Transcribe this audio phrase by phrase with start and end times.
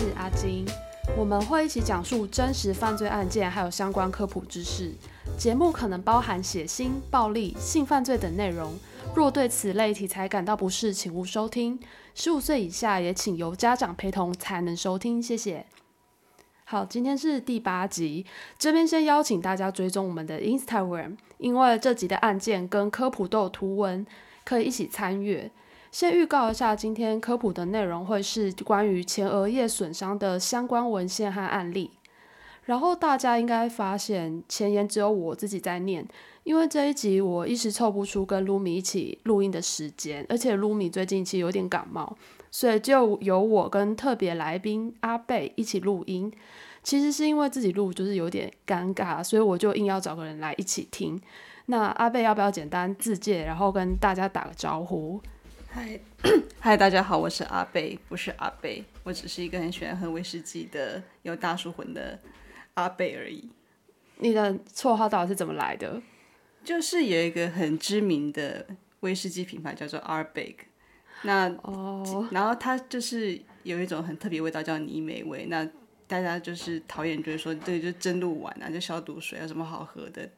[0.00, 0.64] 是阿金。
[1.14, 4.94] 我们会一起讲述真实犯罪案件，还有相关科普知识。
[5.36, 8.72] 节目可能包含血腥、暴力、性犯罪等内容，
[9.14, 11.78] 若对此类题材感到不适，请勿收听。
[12.14, 15.66] 十五岁以下也请由家长陪同才能收听，谢谢。
[16.64, 18.24] 好，今天是第八集，
[18.58, 24.06] 这边先邀请大家追踪我们的 Instagram，因为这集的案件跟科普都有图文，
[24.46, 25.50] 可以一起参阅。
[25.90, 31.90] 先预告一下，今天科普的内容会是关于前额叶损伤的相关文献和案例。
[32.66, 36.06] 然后大家应该发现前言只有我自己在念，
[36.44, 42.16] 因为这一集我一时凑不出跟卢米一起录音的时间，而且卢米最近其实有点感冒，
[42.52, 46.32] 所以就由我跟特别来宾阿贝一起录音。
[46.84, 51.20] 其实是因为自己录就是有点尴尬，所以我就硬要找个人来一起听。
[51.66, 55.20] 那阿贝要不要简单自介，然后跟大家打个招呼？
[55.72, 56.00] 嗨，
[56.58, 62.18] 嗨，大家好，我是阿贝，不是阿贝，我只是一个很喜欢喝威士忌的有大叔魂的
[62.74, 63.48] 阿贝而已。
[64.16, 66.02] 你的绰号到底是怎么来的？
[66.64, 68.66] 就是有一个很知名的
[69.00, 70.56] 威士忌品牌叫做 a r b e g
[71.22, 75.64] 那哦，然后它就是有一种很特别味道叫泥煤味，那
[76.08, 80.28] 大家就是讨厌，就是说对，就蒸露丸啊，就消毒水有什么好喝的。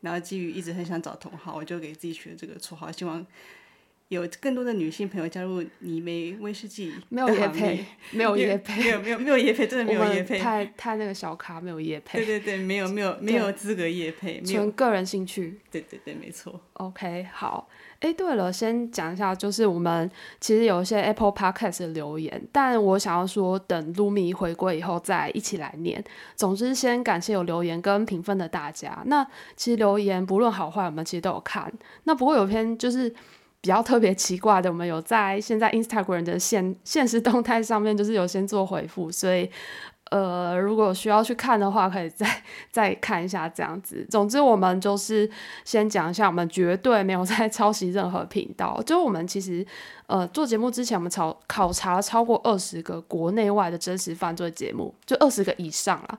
[0.00, 3.26] 然后基于一直很想找同好，我就给自己取了这个绰号，希望。
[4.08, 16.58] 有更多的女性朋友加入泥煤威士忌，没有夜配，没有夜配，没有没有没有叶配，真的没有夜配，太太那个小卡没有夜配，对对对，没有没有没有资格夜配，纯个人兴趣，对对对，没错。
[16.74, 17.68] OK，好，
[18.00, 26.02] 哎，对了，先讲一下，就是我们其实有一些 Apple Podcast 的留言，但我想要说，等 Lumi 回归以后再一起来念。
[26.34, 29.02] 总之，先感谢有留言跟评分的大家。
[29.04, 29.22] 那
[29.54, 31.70] 其实留言不论好坏，我们其实都有看。
[32.04, 33.14] 那不过有篇就是。
[33.60, 39.50] 比较特别奇怪的，我们有在现在 Instagram 的现现实动态上面，就是有先做回复，所以
[40.10, 44.06] 呃，如果需要去看的话，可以再再看一下这样子。
[44.08, 45.28] 总之，我们就是
[45.64, 48.80] 先讲一下，我们绝对没有在抄袭任何频道。
[48.86, 49.66] 就我们其实
[50.08, 56.18] 呃做节目之前，我们考考察超过二十个国内外的真实犯罪节目，就二十个以上啦。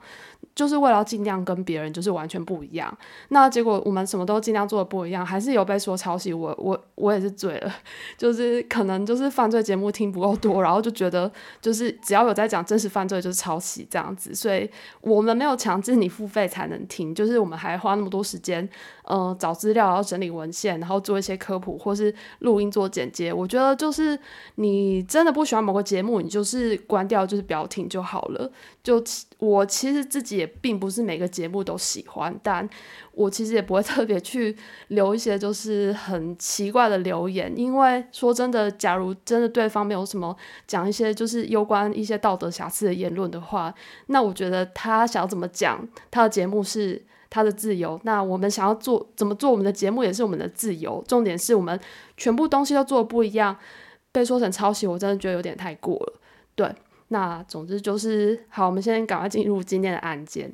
[0.56, 2.98] 就是为了尽量跟别人就是完全不一样，
[3.30, 6.34] 那结果我们什么都尽量做的不一样，还是有被说抄袭。
[6.34, 7.74] 我我我也是醉了，
[8.18, 14.70] 就是可能就是犯罪节目听不够多，然后就觉得就是只要有在讲真实犯罪就是抄袭这样子，所以
[15.02, 18.68] 我们没有强制你付费才能听，就是我们还花那么多时间，
[19.10, 23.34] 呃，找资料，然后整理文献，然后做一些科普或是录音做剪接。
[23.34, 24.18] 我觉得就是
[24.56, 28.52] 你真的不喜欢某个节目，你就是关掉，就是不要听就好了。
[28.84, 29.04] 就
[29.40, 32.70] 我其实自己也并不是每个节目都喜欢，但
[33.14, 34.56] 我其实也不会 特别去
[34.90, 40.36] 留一些就是很奇怪的留言，因为说真的，假如真的对方没有什么
[40.68, 43.74] 讲一些就是有关一些道德瑕疵的言论的话，
[44.06, 51.80] 那我觉得他想要怎么讲他的节目是他的自由，那我们想要做怎么做我们的节目也是我们的自由，重点是我们
[52.18, 53.56] 全部东西都做的不一样，
[54.12, 56.14] 被说成抄袭，我真的觉得有点太过了，
[56.56, 56.74] 对。
[57.12, 60.54] 那总之就是好，我们先赶快进入今天的案件。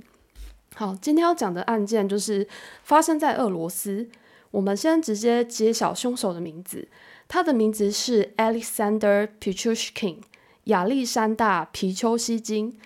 [0.74, 2.48] 好，今天要讲的案件就是
[2.82, 4.08] 发生在俄罗斯。
[4.52, 6.88] 我们先直接揭晓凶手的名字，
[7.28, 10.20] 他的名字是 Alexander Pichushkin，
[10.66, 12.80] 亚历山大皮丘西金。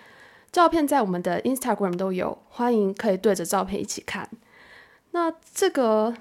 [0.51, 4.29] 照片在我们的 Instagram 都有，欢迎可以对着照片一起看。
[5.11, 6.13] 那这个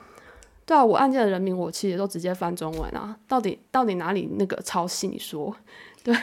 [0.64, 5.08] 对啊，我案件的人名我其实都直接翻中文啊，到底到底哪里那个抄袭？
[5.08, 5.54] 你说
[6.04, 6.16] 对？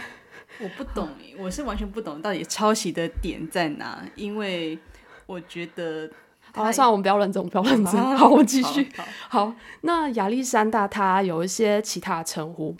[0.59, 4.79] 我不懂，我是完全不懂到底抄袭的点在哪，因为
[5.25, 6.09] 我觉得，
[6.53, 8.17] 好，算了，我们不要认真，不要认真。
[8.17, 8.87] 好，我继续。
[9.27, 12.73] 好，那亚历山大他有一些其他称呼，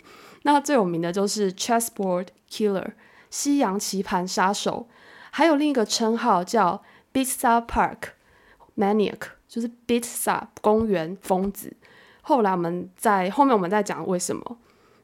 [0.44, 2.92] 那最有名的就是 Chessboard Killer，
[3.28, 4.88] 西洋棋盘杀手，
[5.36, 7.98] 还有另一个称号叫 Bitsa Park
[8.74, 11.76] Maniac，就是 Bitsa 公园疯子。
[12.22, 14.56] 后来我们在后面我们再讲为什么。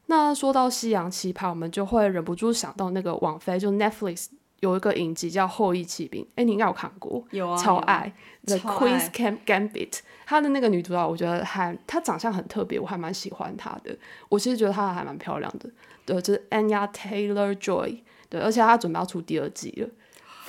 [0.07, 4.29] 那说到西洋奇葩，我们就会忍不住想到那个网飞，就 Netflix
[4.61, 8.11] 有一个影集叫《后裔骑兵》，哎，你应该有看过，有啊，超爱。
[8.47, 13.95] The Queen's Camp Gambit，她的那个女主角，我觉得还她长相很特别，我还蛮喜欢她的。
[14.31, 15.69] 我其实觉得她还蛮漂亮的，
[16.07, 17.99] 对，就是 Anya Taylor Joy，
[18.31, 19.89] 对，而且她准备要出第二季了，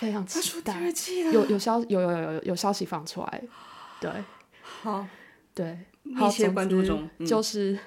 [0.03, 0.79] 非常期待。
[1.31, 3.43] 有有消有有有有有消息放出来，
[3.99, 4.11] 对，
[4.61, 5.05] 好，
[5.53, 7.77] 对，密切关注中，就是。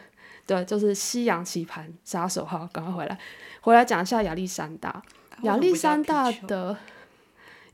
[0.47, 3.19] 对，就是西洋棋盘杀手哈，赶快回来，
[3.63, 5.03] 回来讲一下亚历山大。
[5.43, 6.79] 亚历山大的，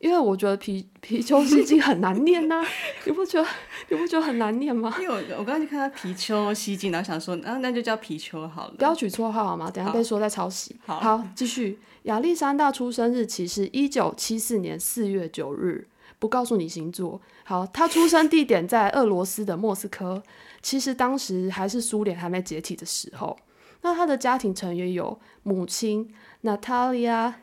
[0.02, 2.60] 因为我觉得皮皮丘西进很难念呐、
[3.06, 3.48] 你不觉得
[3.88, 4.92] 你不觉得很难念吗？
[5.00, 8.74] 因为我我刚刚就看他皮丘西经，然后想说，啊，那就叫皮丘好了。
[8.76, 9.70] 不要取绰号好吗？
[9.70, 10.74] 等下被说在抄袭。
[10.84, 11.78] 好继续。
[12.02, 15.86] 亚历山大出生日期是一九七四年四月九日，
[16.18, 17.20] 不告诉你星座。
[17.44, 20.20] 好，他出生地点在俄罗斯的莫斯科，
[20.60, 23.38] 其实当时还是苏联还没解体的时候。
[23.82, 26.12] 那他的家庭成员有母亲
[26.42, 27.34] Natalia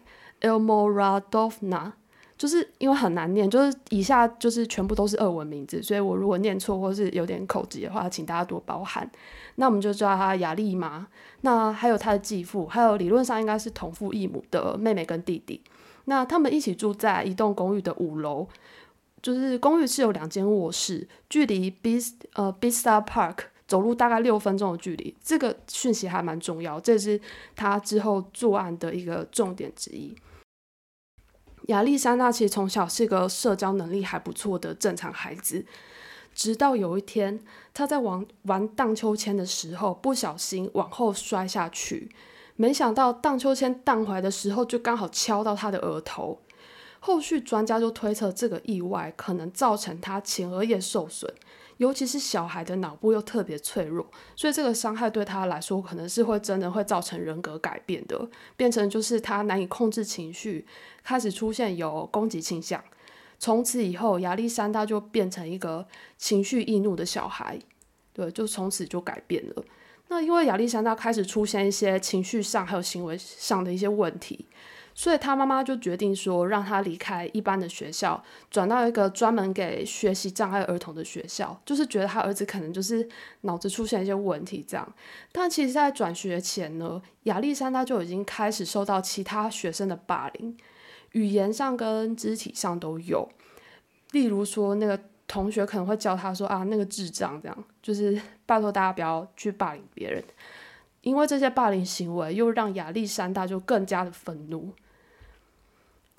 [0.42, 1.94] Elmoradovna，
[2.40, 9.08] 就是因为很难念，就是以下就是全部都是俄文名字，所以我如果念错或是有点口疾的话，请大家多包涵。
[9.56, 11.06] 那我们就叫他雅丽妈。
[11.42, 15.62] 那还有他的继父，还有理论上应该是同父异母的妹妹跟弟弟。
[16.06, 18.48] 那他们一起住在一栋公寓的五楼，
[19.22, 22.00] 就是公寓是有两间卧室，距离 B
[22.36, 25.14] 呃 Bista Park 走路大概六分钟的距离。
[25.22, 27.20] 这个讯息还蛮重要，这是
[27.54, 30.16] 他之后作案的一个重点之一。
[31.70, 35.64] 亚历山大其实从小是个社交能力还不错的正常孩子，
[36.34, 37.40] 直到有一天
[37.76, 42.10] 他在玩玩荡秋千的时候不小心往后摔下去，
[42.56, 46.40] 没想到荡秋千荡回来的时候就刚好敲到他的额头。
[47.00, 51.32] 后续专家就推测这个意外可能造成他前额叶受损，
[51.80, 54.06] 尤其是小孩的脑部又特别脆弱，
[54.36, 60.68] 所以这个伤害对他来说可能是会真的会造成人格改变的，变成就是他难以控制情绪，
[61.04, 62.84] 开始出现有攻击倾向。
[63.38, 65.88] 从此以后，亚历山大就变成一个
[66.18, 67.58] 情绪易怒的小孩，
[68.12, 69.64] 对，就从此就改变了。
[70.10, 74.46] 那因为亚历山大开始出现一些情绪上还有行为上的一些问题，
[75.00, 83.08] 所以他妈妈就决定说让他离开一般的学校，转到一个专门给学习障碍儿童的学校，就是觉得他儿子可能就是
[83.44, 84.86] 脑子出现一些问题这样。
[85.32, 90.58] 但其实，在转学前呢，亚历山大就已经开始受到其他学生的霸凌。
[91.14, 93.30] 语言上跟肢体上都有，
[94.12, 95.00] 例如说那个
[95.30, 100.22] 同学可能会叫他说啊那个智障这样，就是拜托大家不要去霸凌别人，
[101.04, 104.74] 因为这些霸凌行为又让亚历山大就更加的愤怒。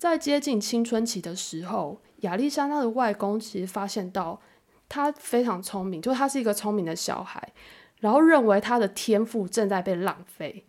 [0.01, 4.41] 在接近青春期的时候，亚历山大的外公其实发现到
[4.89, 7.53] 他非常聪明，就他是一个聪明的小孩，
[7.99, 10.65] 然后认为他的天赋正在被浪费。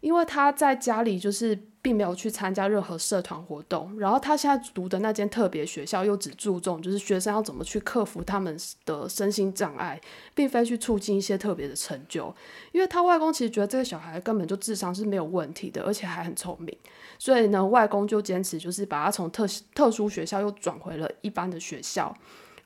[0.00, 10.00] 因为他在家里就是并没有去参加任何社团活动，然后他现在读的那间特别学校又只注重就是学生要怎么去克服他们的身心障碍，
[10.34, 12.34] 并非去促进一些特别的成就。
[12.72, 16.74] 因为他外公其实觉得这个小孩根本就智商是没有问题的，而且还很聪明，
[17.18, 22.16] 所以呢，外公就坚持就是把他从特特殊学校又转回了一般的学校，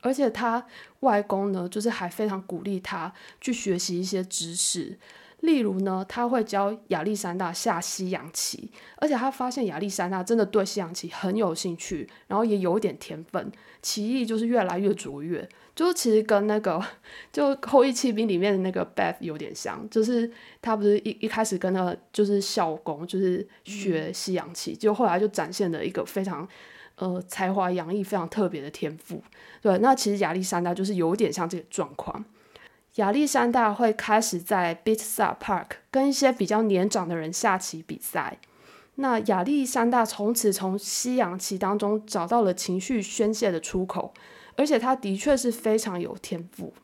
[0.01, 0.65] 而且他
[1.01, 4.97] 外公呢，就是还非常鼓励他去学习一些知识。
[5.41, 15.49] 例如呢，他会教亚历山大下西洋棋，而且他发现亚历山大真的对西洋棋很有兴趣，然后也有一点天分，棋艺就是越来越卓越。
[15.77, 16.85] 就是其实跟那个
[17.33, 20.29] 就《后羿骑兵》里面的那个 Beth 有点像，就是
[20.61, 26.49] 他不是一一开始跟那就是校工就是学西洋棋，就后来就展现了一个非常
[26.97, 29.23] 呃才华洋溢、非常特别的天赋。
[29.63, 32.25] 对，那其实亚历山大就是有点像这个状况。
[32.99, 38.39] 亚历山大会开始在 Bitsa Park 跟一些比较年长的人下棋比赛。
[38.97, 44.13] 那亚历山大从此从西洋棋当中找到了情绪宣泄的出口，
[44.57, 46.75] 而且他的确是非常有天赋。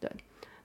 [0.00, 0.10] 对，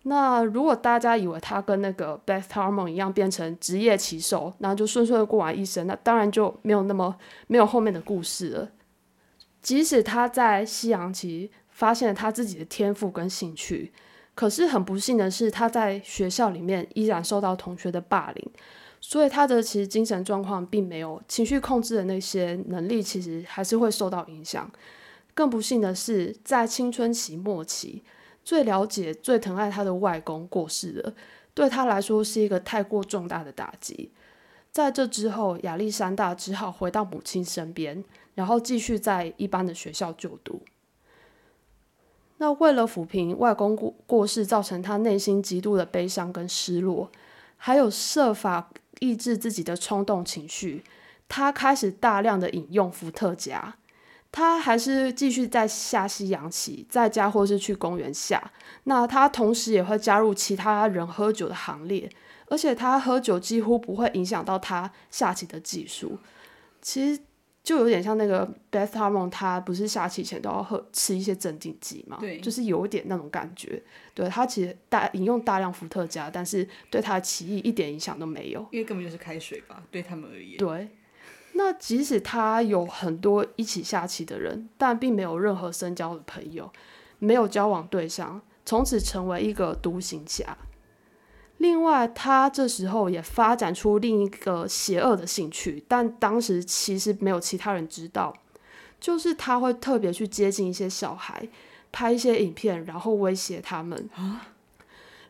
[0.03, 7.17] 那如果大家以为他跟那个 Beth Harmon 一样变成职业棋手，然后就顺顺的过完一生，那当然就没有那么
[7.47, 8.69] 没有后面的故事了。
[9.61, 13.91] 即使他在西洋棋发现了他自己的天赋跟兴趣。
[14.35, 18.51] 可是很不幸的是，他在学校里面依然受到同学的霸凌，
[18.99, 24.69] 所以他的其实精神状况并没有情绪控制的那些能力，其实还是会受到影响。
[25.33, 28.03] 更不幸的是，在青春期末期，
[28.43, 31.13] 最了解、最疼爱他的外公过世了，
[31.53, 34.11] 对他来说是一个太过重大的打击。
[34.71, 40.61] 在这之后，亚历山大只好回到母亲身边，然后继续在一般的学校就读。
[42.37, 47.09] 那为了抚平外公过过世造成他内心极度的悲伤跟失落，
[47.55, 50.83] 还有设法抑制自己的冲动情绪，
[51.29, 53.75] 他开始大量的饮用伏特加。
[54.31, 58.51] 他还是继续在下西洋棋，在家或是去公园下。
[58.83, 62.09] 那他同时也会加入其他人喝酒的行列，
[62.47, 66.19] 而且他喝酒几乎不会影响到他下棋的技术。
[66.81, 67.21] 其实。
[67.65, 72.17] 就有点像那个 Beth Harmon，他不是下棋前都要喝吃一些镇静剂嘛？
[72.19, 73.81] 对，就是有点那种感觉。
[74.13, 78.63] 对他其实大饮用大量伏特加，但是对他的棋艺一点影响都没有。
[78.71, 80.57] 因为根本就是开水吧，对他们而言。
[80.57, 80.89] 对，
[81.53, 86.71] 那即使他有很多一起下棋的人，但并没有任何深交的朋友，
[87.17, 90.55] 没有交往对象，从此成为一个独行侠。
[91.57, 98.33] 另外，他这时候也发展出另一个邪恶的兴趣，但当时其实没有其他人知道，
[98.99, 101.47] 就是他会特别去接近一些小孩，
[101.91, 104.09] 拍一些影片，然后威胁他们。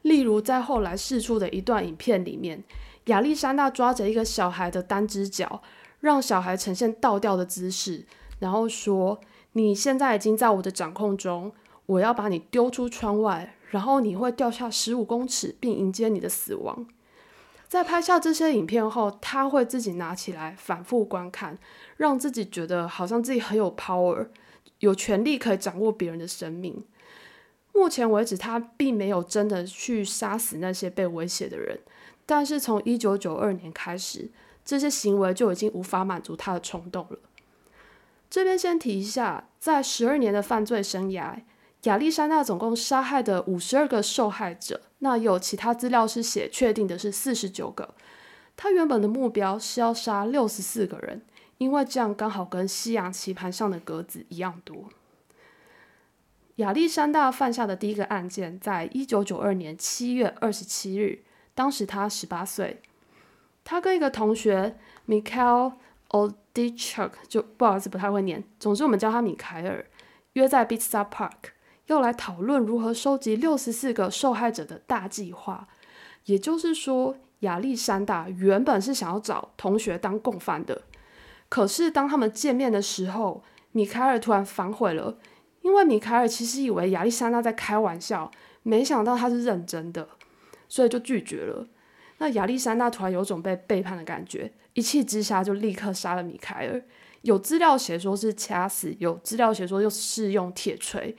[0.01, 2.63] 例如，在后来释出的一段影片里面，
[3.05, 5.61] 亚历山大抓着一个小孩的单只脚，
[5.99, 8.03] 让小孩呈现倒吊的姿势，
[8.39, 9.19] 然后说
[9.53, 11.51] ：“你现在已经在我的掌控中，
[11.85, 16.87] 我要把你丢出窗外。”然后你会掉下十五公尺，并迎接你的死亡。
[17.67, 21.57] 在拍下这些影片后，他会自己拿起来反复观看，
[21.97, 24.29] 让自己觉得好像自己很有 power，
[24.79, 26.85] 有权利可以掌握别人的生命。
[27.73, 31.77] 目前为止，他并没有真的去杀死那些被威胁的人，
[32.25, 34.31] 但是从一九九二年开始，
[34.63, 37.19] 这些行为就已经无法满足他的冲动了。
[38.29, 41.41] 这边先提一下，在十二年的犯罪生涯。
[41.85, 47.93] 亚历山大总共杀害的五十二个受害者，那有其他资料是写确定的是四十九个。
[48.57, 51.21] 他原本的目标是要杀六十四个人，
[51.57, 54.89] 因为这样刚好跟西洋棋盘上的格子一样多。
[56.55, 61.19] 亚历山大犯下的第一个案件，在一九九二年七月二十七日，
[61.53, 62.81] 当时他十八岁，
[63.63, 64.77] 他跟一个同学
[65.07, 65.73] Mikhail
[66.09, 69.85] Odichuk，就不好意思不太会念，总之我们叫他米凯尔，
[70.33, 71.53] 约在 Bitsa Park。
[71.87, 75.67] 要来讨论如何收集六十四个受害者的大计划，
[76.25, 80.81] 也就是说，亚历山大原本是想要找同学当共犯的。
[81.47, 85.17] 可是当他们见面的时候，米凯尔突然反悔了，
[85.61, 88.31] 因为米凯尔其实以为亚历山大在开玩笑，
[88.63, 90.09] 没想到他是认真的，
[90.67, 91.67] 所以就拒绝了。
[92.17, 96.81] 那亚历山大突然有种被背叛的感觉，一气之下就立刻杀了米凯尔。
[97.21, 101.15] 有资料写说是掐死，有资料写说又是用铁锤。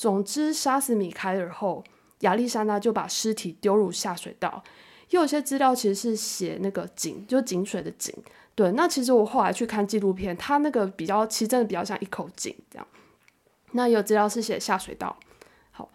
[0.00, 1.84] 总之，杀死米凯尔后，
[2.20, 4.64] 亚历山大就把尸体丢入下水道。
[5.10, 8.14] 又有些资料其实是写那个井，就井水的井。
[8.54, 12.86] 对，那其实我后来去看纪录片，它那个比较，其实真的比较像一口井这样。
[13.72, 15.14] 那有资料是写下水道。
[15.70, 15.90] 好，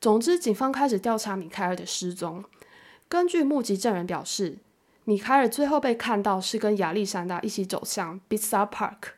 [0.00, 2.42] 总之，警方开始调查米凯尔的失踪。
[3.10, 4.56] 根据目击证人表示，
[5.04, 9.10] 米凯尔最后被看到是跟亚历山大一起走向 Bitsa Park。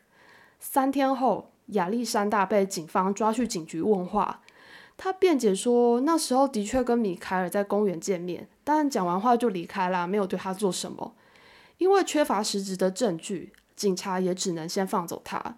[0.59, 1.52] 三天后。
[1.67, 4.41] 亚历山大被警方抓去警局问话，
[4.97, 11.15] 他辩解说那时候的确跟米凯尔在公园见面，但讲完话就离开了，没有对他做什么。
[11.77, 15.57] 因为缺乏实质的证据，警察也只能先放走他。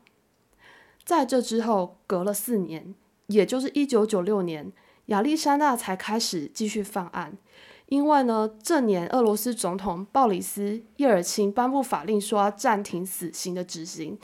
[1.04, 2.96] 在这之后，隔了四年，
[3.28, 4.72] 也就是一九九六年，
[5.08, 7.38] 亚历山大才开始继续犯案。
[7.88, 10.62] 因为呢，这年俄罗斯总统鲍里斯·
[10.96, 14.18] 叶尔钦颁布法令，说要暂停死刑的执行。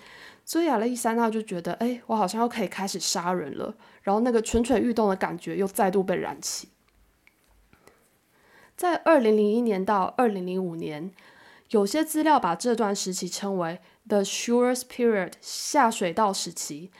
[0.52, 3.74] 所以亚历山大就觉得，哎，我好像又可以开始杀人了。
[4.02, 6.68] 然后那个蠢蠢欲动的感觉又再度被燃起。
[8.76, 11.10] 在二零零一年到二零零五年，
[11.70, 13.80] 有些资料把这段时期称为
[14.10, 16.92] The Surest Period 下水道时期，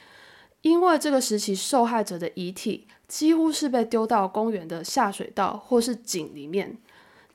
[0.62, 6.78] 因为这个时期受害者的遗体几乎是被丢到公园的下水道或是井里面。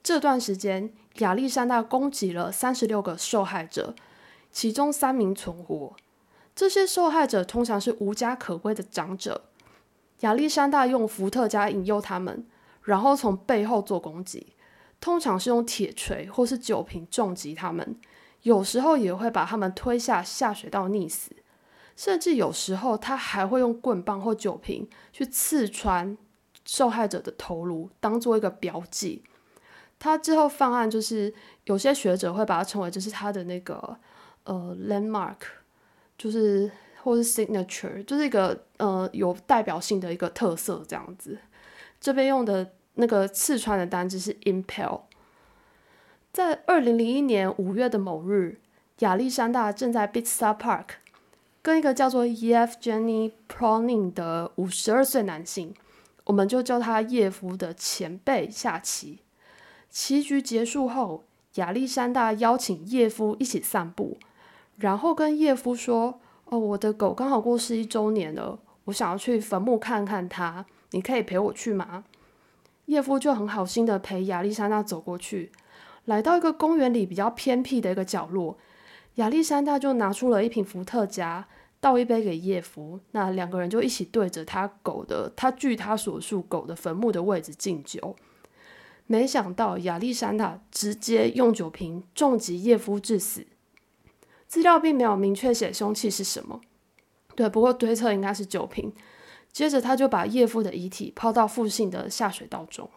[0.01, 3.93] 这段时间，亚历山大攻击了三十六个受害者，
[4.51, 5.95] 其中三名存活。
[6.57, 9.43] 这些受害者通常是无家可归的长者。
[10.21, 12.47] 亚历山大用伏特加引诱他们，
[12.81, 14.53] 然后从背后做攻击，
[14.99, 17.95] 通常是用铁锤或是酒瓶重击他们，
[18.41, 21.29] 有时候也会把他们推下下水道溺死，
[21.95, 26.17] 甚至有时候他还会用棍棒或酒瓶去刺穿
[26.65, 29.21] 受害者的头颅，当做一个标记。
[29.99, 31.31] 他之后犯案，就是
[31.65, 33.95] 有些学者会把它称为就是他的那个
[34.45, 35.35] 呃 landmark。
[36.17, 36.69] 就是
[37.03, 41.37] 或是 signature，就是一个呃有代表性的一个特色这样子。
[41.99, 45.01] 这边用的那个刺穿的单字是 impel。
[46.31, 48.59] 在二零零一年五月的某日，
[48.99, 50.85] 亚历山大正在 Bitsa Park
[51.61, 55.73] 跟一个叫做 Yevgeny Pronin 的五十二岁男性，
[56.25, 59.19] 我们就叫他叶夫的前辈下棋。
[59.89, 61.23] 棋局结束后，
[61.55, 64.17] 亚历山大邀请叶夫一起散步。
[64.77, 72.03] 然后跟叶夫说：“哦，我的狗刚好过世一周年了，我想要去坟墓看看它，你可以陪我去吗？”
[72.85, 75.51] 叶夫就很好心的陪亚历山大走过去，
[76.05, 78.57] 来到一个公园里比较偏僻的一个角落，
[79.15, 81.47] 亚历山大就拿出了一瓶伏特加，
[81.81, 88.15] 倒一杯给叶夫，那两个人就一起对着他狗的，他据他所述狗的坟墓的位置敬酒。
[89.07, 93.45] 没想到亚历山大直接用酒瓶重击叶夫致死。
[94.47, 96.61] 资料并没有明确写凶器是什么。
[97.35, 98.93] 对，不过推测应该是酒瓶。
[99.51, 102.89] 接着他就把叶父的遗体抛到附近的下水道中。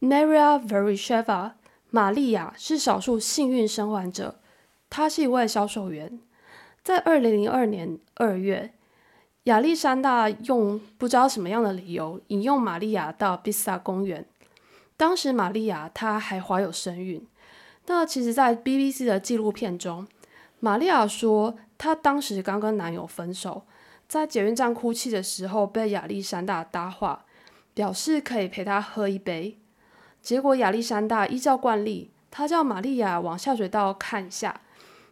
[0.00, 1.52] Maria Veresheva，
[1.90, 4.40] 玛利亚是少数幸运生还者，
[4.90, 6.20] 她是一位销售员。
[6.82, 8.74] 在二零零二年二月，
[9.44, 14.26] 亚历山大用不知道什么样的理由引诱玛利亚到比萨公园。
[14.98, 17.26] 当时玛利亚她还怀有身孕。
[17.86, 20.06] 那其实，在 BBC 的纪录片中，
[20.60, 23.62] 玛利亚说她当时刚跟男友分手，
[24.08, 27.24] 在捷运站哭泣的时候被亚历山大搭话，
[27.74, 29.58] 表示可以陪她喝一杯。
[30.20, 34.60] 结果亚历山大依照惯例，他叫玛利亚往下水道看一下。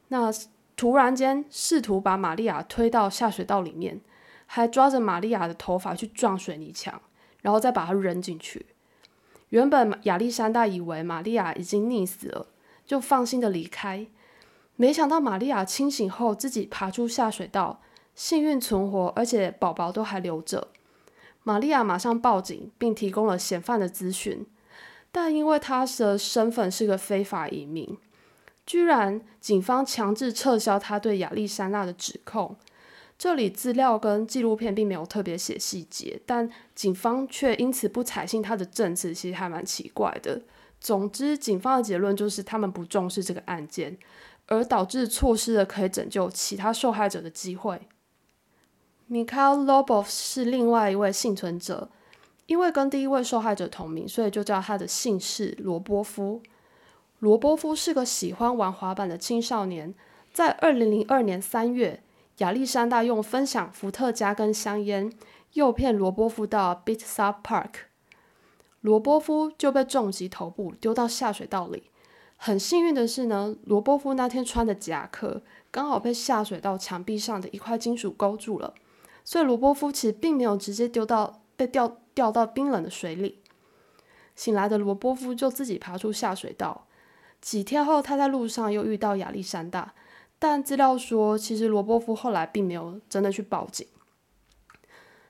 [0.09, 0.33] 那
[0.77, 4.01] 突然间，试图把玛利亚推到下水道里面，
[4.47, 7.01] 还抓着玛利亚的头发去撞水泥墙，
[7.43, 8.67] 然后再把她扔进去。
[9.51, 12.49] 原本亚历山大以为玛利亚已经溺死了，
[12.87, 14.07] 就放心的离开。
[14.77, 17.81] 没想到玛利亚清醒后自己爬出下水道，
[18.15, 20.69] 幸运存活，而且宝宝都还留着。
[21.43, 24.47] 玛利亚马上报警，并提供了嫌犯的资讯，
[25.13, 27.97] 但因为她的身份是个非法移民。
[28.67, 32.57] 居然，警方强制撤销他对亚历山大的指控。
[33.19, 40.41] 这里资料跟纪录片并没有特别写细节，但警方却因此不采信他的证词，其实还蛮奇怪的。
[40.85, 43.97] 总之，警方的结论就是他们不重视这个案件，
[44.49, 47.89] 而导致错失了可以拯救其他受害者的机会。
[49.11, 51.89] Mikhail Lobov 是另外一位幸存者，
[52.45, 56.43] 因为跟第一位受害者同名，所以就叫他的姓氏罗波夫。
[57.21, 59.95] 罗波夫是个喜欢玩滑板的青少年。
[60.35, 62.03] 在二零零二年三月，
[62.39, 65.11] 亚历山大用分享伏特加跟香烟
[65.55, 67.71] 诱骗罗波夫到 b e a t s u p Park，
[68.85, 71.85] 罗波夫就被重击头部，丢到下水道里。
[72.37, 78.75] 很幸运的是呢，罗波夫那天穿的夹克刚好被下水道墙壁上的一块金属勾住了，
[79.25, 83.41] 所以罗波夫其实并没有直接丢到被掉掉到冰冷的水里。
[84.37, 86.87] 醒来的罗波夫就自己爬出下水道。
[87.41, 89.95] 几天后，他在路上又遇到亚历山大，
[90.39, 93.87] 但资料说，其实罗波夫后来并没有真的去报警。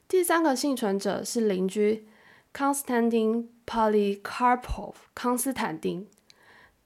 [0.09, 2.09] 第三个幸存者是邻居
[2.57, 6.07] Konstantin Polikarpov 康斯坦丁，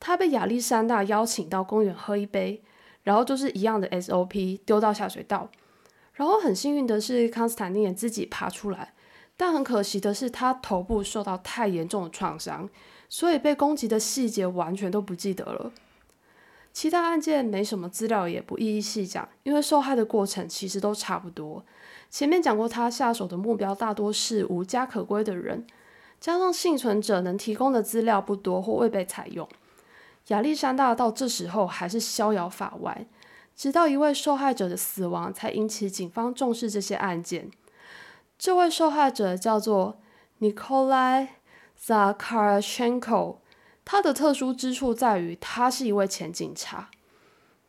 [0.00, 2.62] 他被亚历山大邀请到公园喝一杯，
[3.02, 5.50] 然后就是一样的 SOP 丢到下水道，
[6.14, 8.94] 然后很幸运的是康斯坦丁也自己爬出来，
[9.36, 12.68] 但很可惜的是他头部受到太严重的创伤。
[13.10, 15.72] 所以被攻击的细节完全都不记得了。
[16.72, 21.64] 其他案件没什么资料，也不一一细讲，因为受害的过程其实都差不多。
[22.10, 25.66] 前面讲过，他下手的目标大多是无家可归的人，
[26.20, 29.48] 加上幸存者能提供的资料不多或未被采用，
[30.28, 33.06] 亚历山大到这时候还是逍遥法外。
[33.54, 37.50] 直到一位受害者的死亡，才引起警方重视这些案件。
[38.38, 40.00] 这位受害者叫做
[40.40, 41.28] Nikolai。
[41.80, 43.36] Zakharchenko，
[43.84, 46.90] 他的特殊之处在于他是一位前警察。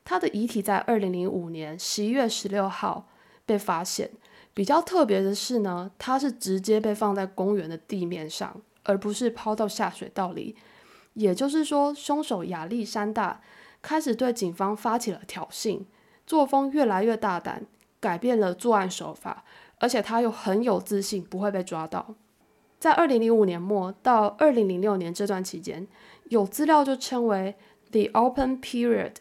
[0.04, 3.08] 他的遗体在二零零五年十一月十六号
[3.46, 4.10] 被发现。
[4.54, 10.56] 比较特别的是呢，它是直接被放在公园的地面上，而不是抛到下水道里。
[11.14, 13.42] 也就是说，凶手亚历山大
[13.82, 15.84] 开始对警方发起了挑衅，
[16.26, 17.66] 作风越来越大胆，
[18.00, 19.44] 改变了作案手法，
[19.80, 22.16] 而且他又很有自信不会被抓到。
[22.80, 25.88] 在二零零五年末到二零零六年这段期间，
[26.26, 27.56] 有资料就称为
[27.92, 29.16] the open period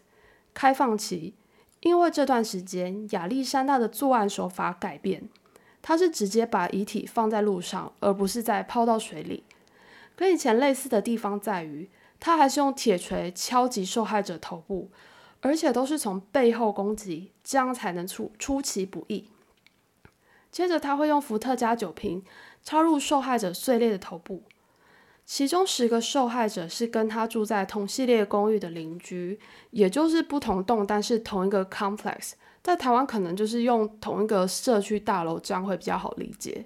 [0.55, 1.35] 开放期，
[1.81, 5.29] 因为这段时间亚历山大的作案手法改变，
[5.81, 9.45] 他是直接把遗体放在路上，而不是再抛到水里。
[10.17, 11.89] 跟以前类似的地方在于，
[12.19, 14.91] 他还是用铁锤敲击受害者头部，
[15.41, 19.29] 而且都是从背后攻击，这样才能出出其不意。
[20.51, 22.25] 接着他会用伏特加酒瓶。
[22.65, 24.43] 插入受害者碎裂的头部，
[25.29, 29.39] 其中十个受害者是跟他住在同系列公寓的邻居，
[29.73, 32.33] 也就是不同栋但是同一个 complex。
[32.63, 36.65] 在台湾可能就是用同一个社区大楼，这样会比较好理解。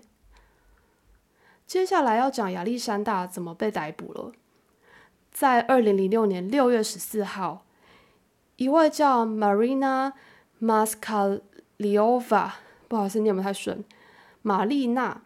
[1.67, 4.31] 接下来要讲亚历山大怎么被逮捕了。
[5.33, 7.65] 在二零零六年六月十四号，
[8.55, 10.13] 一位叫 Marina
[10.61, 12.51] Maskaliova，
[12.87, 13.85] 不好意思念不太顺，
[14.43, 15.23] 玛丽娜。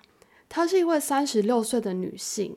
[0.49, 2.57] 她是一位三十六岁的女性，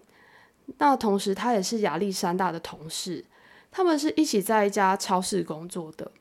[0.77, 3.25] 那同时她也是亚历山大的同事，
[3.71, 6.11] 他们是一起在一家超市工作的。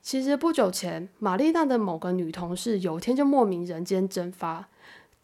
[0.00, 4.68] 其实不久前，玛丽娜的某个女同事有天就莫名人间蒸发，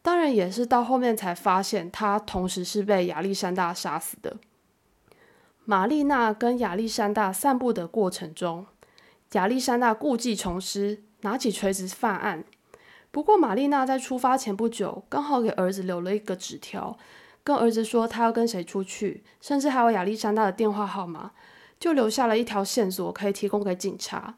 [0.02, 4.36] 当然也是到后面才发现她同时是被亚历山大杀死的。
[5.64, 8.66] 玛丽娜跟亚历山大散步的过程中，
[9.32, 12.44] 亚历山大故技重施，拿起锤子犯案。
[13.10, 16.96] 不过，玛丽娜在出发前不久，刚好给儿子留了一个纸条，
[17.48, 21.30] 跟儿子说他要跟谁出去，甚至还有亚历山大的电话号码，
[21.80, 24.34] 就留下了一条线索可以提供给警察。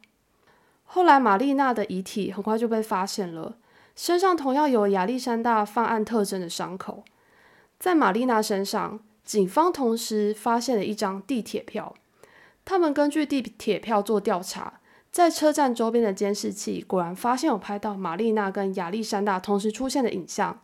[0.85, 3.57] 后来，玛丽娜的遗体很快就被发现了，
[3.97, 7.03] 身上同样有亚历山大犯案特征的伤口。
[7.81, 11.93] 在玛丽娜身上，警方同时发现了一张地铁票。
[12.65, 14.75] 他们根据地铁票做调查。
[15.11, 20.61] 在车站周边的监视器果然发现有拍到玛丽娜跟亚历山大同时出现的影像，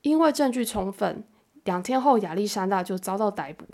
[0.00, 1.22] 因为证据充分，
[1.68, 3.66] 两天后亚历山大就遭到逮捕。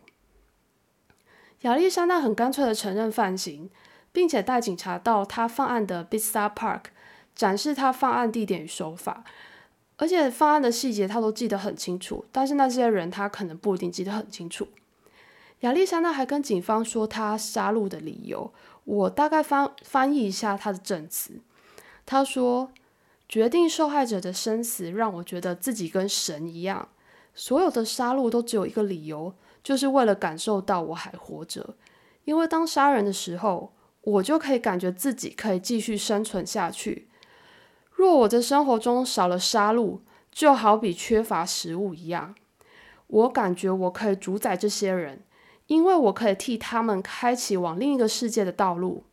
[1.60, 3.70] 亚历山大很干脆的承认犯行，
[4.10, 6.86] 并且带警察到他犯案的 Bista Park
[7.36, 9.22] 展示他犯案地点与手法，
[9.96, 14.66] 而且犯案的细节他都记得很清楚，但是那些人他可能不一定记得很清楚。
[15.60, 18.52] 亚历山大还跟警方说他杀戮的理由。
[18.82, 21.40] 我大概翻翻译一下他的证词。
[22.04, 22.72] 他说
[23.26, 26.88] ：“决定受害者的生死，让我觉得自己跟神一样。
[27.34, 31.76] 所有的杀戮都只有一个理由，就是为了感受到我还活着。
[32.24, 37.08] 因为当杀人的时候，我就可以感觉自己可以继续生存下去。
[37.90, 42.34] 若我的生活中少了杀戮，就好比缺乏食物一样。
[43.08, 45.22] 我感觉我可以主宰这些人。”
[45.66, 49.04] 因为我可以替他们开启往另一个世界的道路。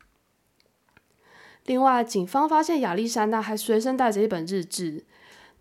[1.63, 5.05] 另外，警方发现亚历山大还随身带着一本日志，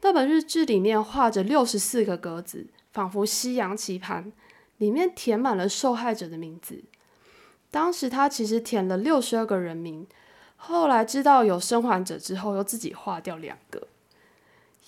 [0.02, 4.32] 那本日志里面画着六十四个格子，仿佛西洋棋盘，
[4.78, 6.82] 里面填满了受害者的名字。
[7.70, 10.06] 当时他其实填了六十二个人名，
[10.56, 13.86] 后来知道有生还者之后，又自己划掉两个。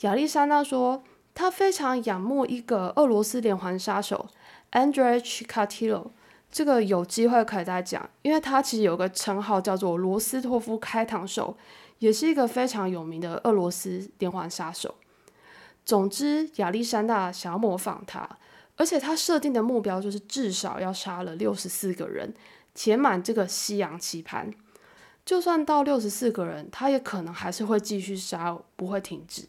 [0.01, 4.29] 亚历山大说，他非常仰慕一个俄罗斯连环杀手。
[4.73, 6.07] Andrei Chikatilo，
[6.51, 11.57] 这个有机会可以再讲，因为他其实有个称号叫做罗斯托夫开膛手，
[11.99, 14.95] 也是一个非常有名的俄罗斯连环杀手。
[15.85, 18.29] 总之，亚历山大想要模仿他，
[18.77, 22.35] 而且他设定的目标就是至少要杀了六十四个人，
[22.75, 24.53] 填满这个西洋棋盘。
[25.25, 29.49] 就算到六十四个人，他也可能还是会继续杀，不会停止。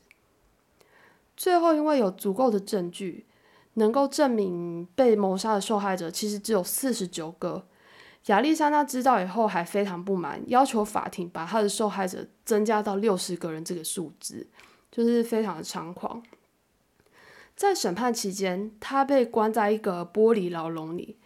[1.36, 3.26] 最后，因为有足够的证据。
[3.76, 7.66] 能够证明被谋杀的受害者其实只有四十九个。
[8.28, 14.46] 亚历山大知道以后还非常不满，要求法庭把他的受害者增加到六十个人这个数字，
[14.94, 16.22] 就是非常的猖狂。
[17.56, 21.18] 在审判期间，他被关在一个玻璃牢笼里。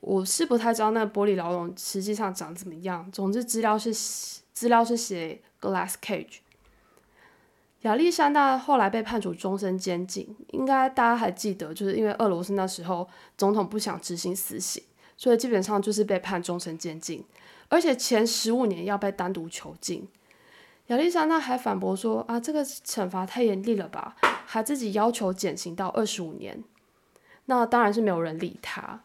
[0.00, 3.10] 我是不太知道那玻璃牢笼实际上长怎么样。
[3.10, 3.92] 总之，资料是
[4.52, 6.38] 资料是写 glass cage。
[7.82, 14.82] 亚历山大后来被判处终身监禁，应该大家还记得，就是因为俄罗斯那时候总统不想执行死刑，
[15.16, 17.24] 所以基本上就是被判终身监禁，
[17.68, 20.08] 而且前十五年要被单独囚禁。
[20.88, 26.62] 亚历山大还反驳说：“啊，这个惩罚太严厉了吧？”还自己要求减刑到二十五年。
[27.46, 29.02] 那当然是没有人理他。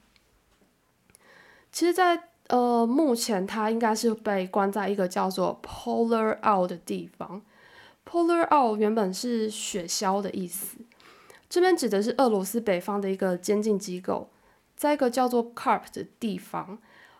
[1.72, 7.42] 其实，在呃目前，他应该是被关在一个叫做 Polar Out 的地方。
[8.10, 10.78] Polar Out 原本是雪橇的意思，
[11.50, 14.30] 这边指的是俄罗斯北方的一个监禁机构，
[14.76, 16.78] 在一个叫做 Carp 的地方，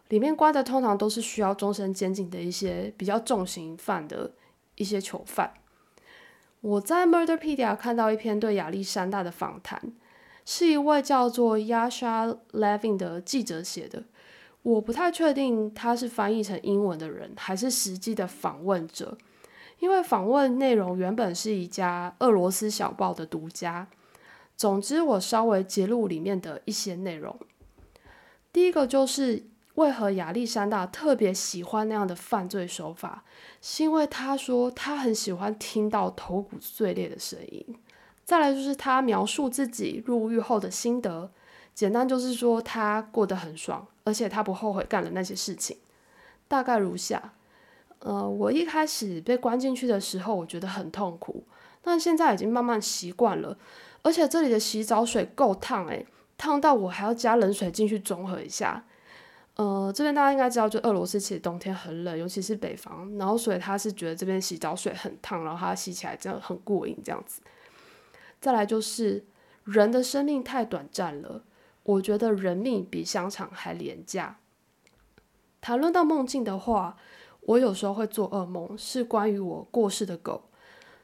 [0.10, 4.32] 里面关的通常都是需要终身监禁的一些比较重刑犯的
[4.76, 5.54] 一些囚犯。
[6.62, 9.94] 我在 Murderpedia 看到一篇对亚历山大的访谈，
[10.46, 14.04] 是一位叫做 Yasha Levin 的记者写的，
[14.62, 19.18] 我不太确定他是翻译成英文的人，还是实际的访问者。
[19.80, 23.86] 因为访问内容原本是一家俄罗斯小报的独家。
[24.56, 27.38] 总之，我稍微揭露里面的一些内容。
[28.54, 29.44] 第一个就是
[29.76, 33.24] 为何亚历山大特别喜欢那样的犯罪手法，
[33.62, 37.66] 是因为他说他很喜欢听到头骨碎裂的声音。
[38.24, 41.32] 再来就是他描述自己入狱后的心得，
[41.74, 45.78] 简单就是说他过得很爽，而且他不后悔干了那些事情。
[46.48, 47.34] 大概如下。
[48.00, 51.44] 呃，我一开始被关进去的时候，我觉得很痛苦，
[51.82, 53.58] 但现在已经慢慢习惯了。
[54.02, 56.06] 而且这里的洗澡水够烫诶，
[56.38, 58.84] 烫到我还要加冷水进去中和一下。
[59.56, 67.42] 呃，这边大家应该知道，就俄罗斯其实冬天很冷，尤其是北方，然后所以他是觉得这边洗澡水很烫，然后他洗起来真的很过瘾这样子。
[68.42, 69.26] 再来就是
[69.64, 71.44] 人的生命太短暂了，
[71.84, 74.40] 我觉得人命比香肠还廉价。
[75.62, 76.98] 谈论到梦境的话。
[77.46, 80.46] 我有时候会做噩梦，是关于我过世的狗。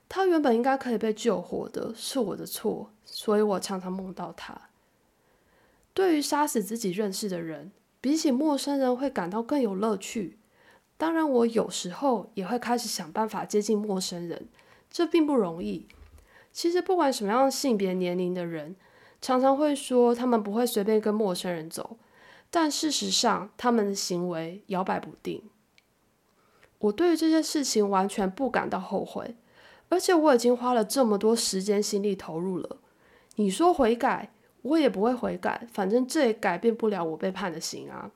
[0.08, 4.58] 它原本应该可以被救活的，是我的错，所以我常常梦到它。
[5.94, 10.40] 对于杀死自己认识的人，比起陌生人会感到更有乐趣。
[10.98, 14.50] 当然，我有时候也会开始想办法接近陌生人，
[14.90, 15.88] 这并不容易。
[16.52, 18.76] 其实，不管什么样性别、年龄的人，
[19.22, 21.98] 常常会说他们不会随便跟陌生人走，
[22.50, 25.44] 但事实上，他们的行为摇摆不定。
[26.80, 29.36] 我对于这些事情完全不感到后悔，
[29.90, 32.78] 而且我已经花了这么多时间、心力投入了。
[33.36, 38.12] 你说悔改，我也不会悔改，反正这也改变不了我被判的刑啊。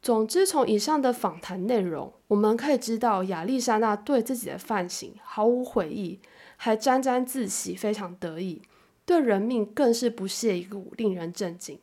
[0.00, 6.18] 总之，从以上的访谈内容，我们可以知道亚历山大对自己的犯行毫无悔意，
[6.56, 8.62] 还沾沾自喜，非常得意，
[9.04, 11.78] 对人命更是不屑一顾，令人震惊。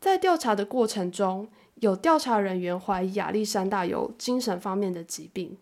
[0.00, 5.58] 在调查的过程中，有调查人员怀疑亚历山大有精神方面的疾病，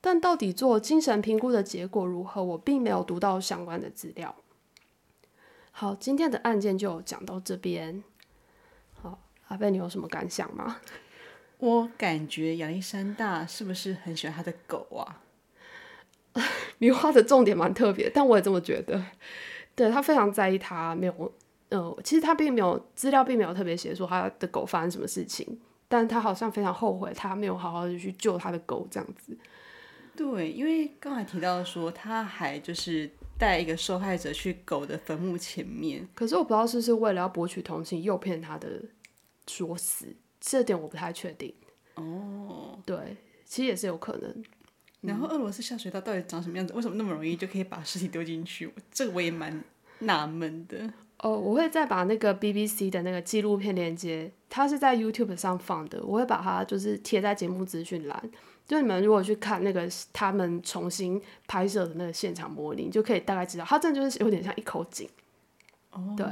[0.00, 4.34] 但到底做精神评估的结果如何，我并没有读到相关的资料。
[5.78, 8.02] 好，今天的案件就讲到这边。
[8.94, 10.78] 好阿贝，你有什么感想吗？
[11.58, 15.20] 我感觉亚历山大是不是很喜欢他的狗啊？
[16.80, 19.04] 你画的重点蛮特别，但我也这么觉得。
[19.74, 21.34] 对他非常在意，他没有，
[21.68, 29.36] 呃，其实他并没有资料，并没有特别写说他的狗发生什么事情，但他好像非常后悔，他没有好好的去救他的狗这样子。
[30.16, 38.82] 对，因为刚才提到说，他还就是带一个受害者去狗的坟墓前面，可是我不知道是不是为了要博取同情，诱骗他的。
[39.48, 40.06] 说死，
[40.40, 41.54] 这点我不太确定。
[41.94, 44.44] 哦，对，其实也是有可能。
[45.02, 46.72] 然后俄罗斯下水道到底长什么样子？
[46.74, 48.68] 为什么那么容易就可以把尸体丢进去？
[48.90, 49.62] 这个我也蛮
[50.00, 50.92] 纳闷的。
[51.18, 58.30] 哦，我会再把那个 BBC 的那个纪录片链接，它是在 YouTube 上放的，我会把它就是贴在节目资讯栏。
[58.66, 65.08] 就你们如果去看那个他们重新拍摄的那个现场模拟，就可以大概知道，它真的就是有点像一口井。
[65.90, 66.26] 哦，对，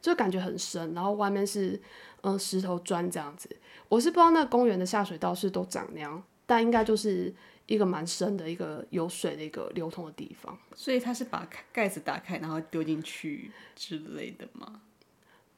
[0.00, 1.80] 就感觉很深，然后外面是。
[2.24, 3.50] 嗯，石头砖这样子，
[3.88, 7.34] 我是不知道那个公园的下水道是都长那样，但应该就是
[7.66, 10.56] 一个蛮深的一个有水的一个流通的地方。
[10.76, 14.82] 所以他是把盖子打开，然后丢进去之类的吗？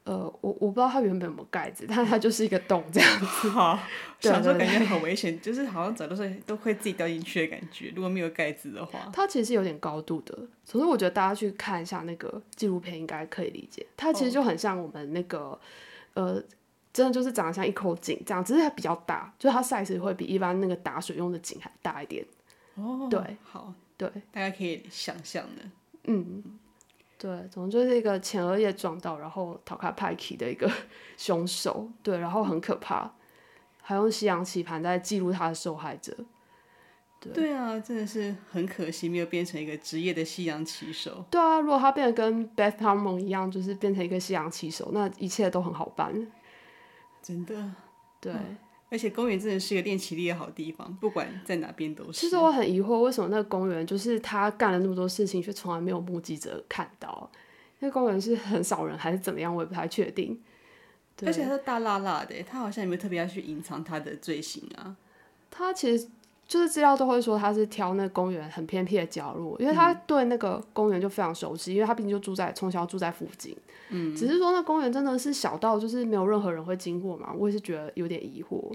[0.04, 3.24] 呃，我我不知道它原本有没有盖子，但它就是一个洞这样子。
[3.48, 3.78] 好，
[4.20, 7.92] 小时候感觉很危险，就是好像走的时候都会自己掉进去的感觉。
[7.96, 10.34] 如果没有盖子的话，它其实是有点高度的。
[10.64, 13.86] 总之，我觉得大家去看一下那个纪录片，应该可以理解。
[13.96, 15.58] 它其实就很像我们那个。
[16.14, 16.40] 呃，
[16.92, 22.24] 真的就是长得像一口井这样，只是它比较大，就是它 size 会比一般那个打水用的井还大一点。
[22.76, 25.62] 哦，对，好，对，大家可以想象的。
[26.04, 26.40] 嗯，
[27.16, 30.70] 对，总之就是一个前额叶撞到，然后逃开派 k 的一个
[31.16, 31.88] 凶手。
[32.02, 33.10] 对，然后很可怕，
[33.80, 36.14] 还用西洋棋盘在记录他的受害者。
[37.32, 41.24] 对啊，真的是很可惜，没有变成一个职业的西洋棋手。
[41.30, 46.12] 对啊，如果他变得跟 Beth Harmon 一样，就是变成一个西洋棋手，那一切都很好办。
[47.22, 47.72] 真的，
[48.20, 48.34] 对。
[48.90, 52.12] 而且公园真的是一个练体力的好地方，不管在哪边都是。
[52.12, 57.30] 其实我很疑惑，为什么那个公园就是他干了那么多事情，却从来没有目击者看到？
[57.80, 59.54] 那公园是很少人还是怎么样？
[59.54, 60.40] 我也不太确定。
[61.24, 64.96] 而且他大辣辣的，他好像也没有特别要去隐藏他的罪行啊。
[65.50, 66.08] 他其实。
[66.46, 73.56] 就是资料都会说他是挑那公园很偏僻的角落，因为他对那个公园就非常熟悉，因为他毕竟就住在从小住在附近。
[73.88, 78.72] 嗯，只是说那公园真的是小到就是没有任何人会经过嘛，我也是觉得有点疑惑。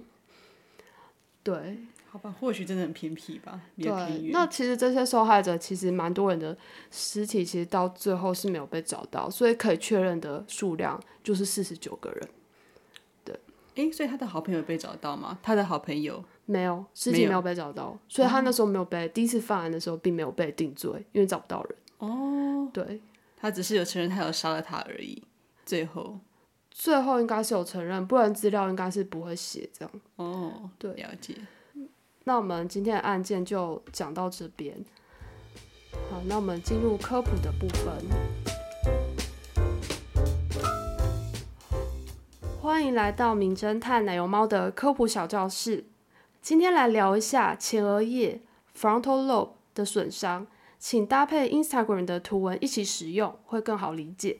[1.43, 1.77] 对，
[2.09, 3.61] 好吧，或许真的很偏僻吧。
[3.77, 6.57] 对，那其实这些受害者其实蛮多人的
[6.91, 12.29] 尸体，其实到最后是没有被找到，所以可以确认的数量就是四十九个人。
[13.23, 13.39] 对，
[13.75, 15.37] 诶，所以他的好朋友被找到吗？
[15.43, 16.23] 他的好朋友。
[16.49, 21.75] 没有尸体没有被找到，所以他那时候没有被第一次犯案的时候并没有被定罪，因为找不到人。
[21.99, 22.99] 哦，对，
[23.37, 25.21] 他只是有承认他有杀了他而已。
[25.63, 26.17] 最后，
[26.71, 29.91] 最后应该是有承认，不然资料应该是不会写这样。
[30.15, 31.35] 哦，对，了解。
[32.23, 34.75] 那我们今天的案件就讲到这边。
[36.09, 37.93] 好，那我们进入科普的部分。
[42.59, 45.85] 欢迎来到名侦探奶油猫的科普小教室。
[46.41, 48.41] 今天来聊一下前额叶
[48.75, 50.47] （frontal lobe） 的损伤，
[50.79, 54.39] 请搭配 Instagram 的图文一起使用，会更好理解。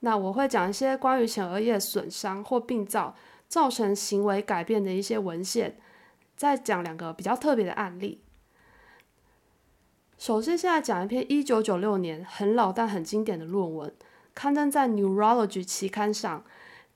[0.00, 3.14] 那我会讲一些关于前额叶损伤或病灶
[3.48, 5.78] 造成行为改变的一些文献，
[6.36, 8.20] 再讲两个比较特别的案例。
[10.18, 13.94] 首先，现在讲一篇一九九六年很老但很经典的论文，
[14.34, 16.44] 刊登在 Neurology 期刊上。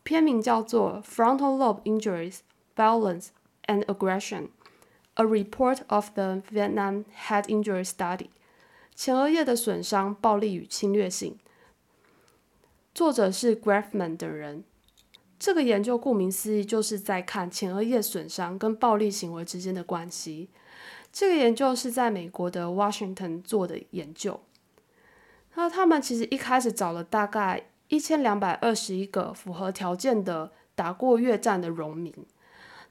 [0.05, 2.38] 片名叫做《Frontal Lobe Injuries,
[2.74, 3.28] Balance
[3.66, 4.48] and Aggression:
[5.14, 8.16] A Report of the Vietnam Head Injury Study》
[8.94, 11.38] 前额叶的损伤、暴力与侵略性。
[12.94, 14.64] 作者是 Grafman 等人。
[15.38, 20.51] 这个研究顾名思义就是在看前额叶损伤跟暴力行为之间的关系。
[21.12, 24.40] 这个研究是在美国的 Washington 做的研究。
[25.55, 32.14] 那他们其实一开始找了大概一千两百二十一个符合条件的打过越战的农民，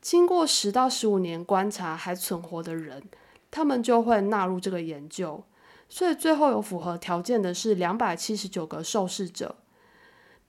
[0.02, 3.04] 经过十到十五年观察还存活的人，
[3.52, 5.44] 他们就会纳入这个研究。
[5.88, 9.56] 所以最后有符合条件的是两百七十九个受试者。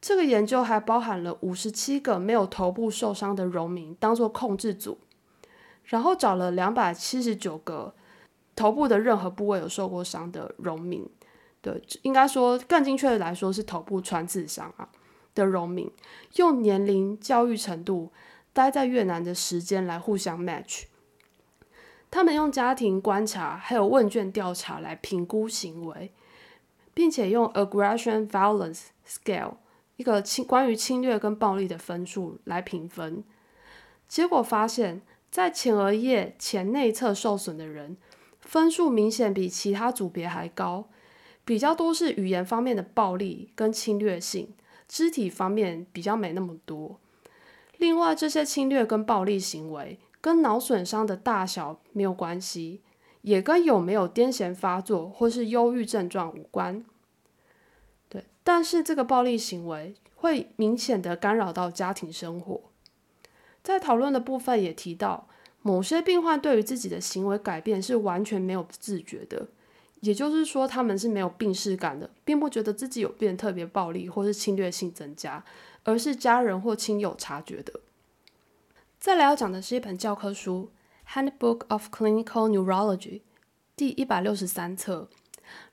[0.00, 4.98] 这个研究还包含了五十七个没有头部受伤的农民当做控制组，
[5.84, 7.94] 然后找了两百七十九个
[8.56, 11.08] 头部的任何部位有受过伤的农民。
[11.60, 14.88] 对，应该说更精确的来说是头部穿刺伤啊
[15.34, 15.88] 的农民，
[16.34, 18.10] 用年龄、教育程度、
[18.52, 20.84] 待在越南的时间来互相 match。
[22.10, 26.12] 他们用家庭观察还有问卷调查来评估行为，
[26.92, 29.54] 并且用 aggression violence scale
[29.96, 33.24] 一个侵关于侵略跟暴力的分数来评分。
[34.06, 37.96] 结果发现，在前额叶前内侧受损的人，
[38.40, 40.90] 分数明显比其他组别还高。
[41.44, 44.54] 比较多是语言方面的暴力跟侵略性，
[44.86, 47.00] 肢体方面比较没那么多。
[47.82, 52.80] 另外，这些侵略跟暴力行为跟脑损伤的大小没有关系，
[53.22, 56.84] 也跟有没有癫痫发作或是忧郁症状无关。
[58.08, 62.60] 对，但是这个暴力行为会明显的干扰到家庭生活。
[63.64, 65.26] 在讨论的部分也提到，
[65.60, 69.48] 某些病患对于自己的行为改变是完全没有自觉的。
[69.98, 75.44] 也就是说，他们是没有病视感的，并不觉得自己有变特别暴力或是侵略性增加，
[75.84, 77.80] 而是家人或亲友察觉的。
[78.98, 80.70] 再来要讲的是一本教科书
[81.12, 82.98] 《Handbook of Clinical Neurology》
[83.74, 85.08] 第一百六十三册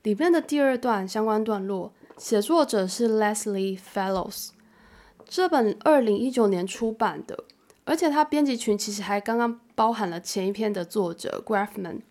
[0.02, 4.50] 里面的第二段相关段落，写作者是 Leslie Fellows。
[5.26, 7.43] 这本二零一九年出版的，
[7.86, 12.02] 而且它编辑群其实还刚刚包含了前一篇的作者 Grafman。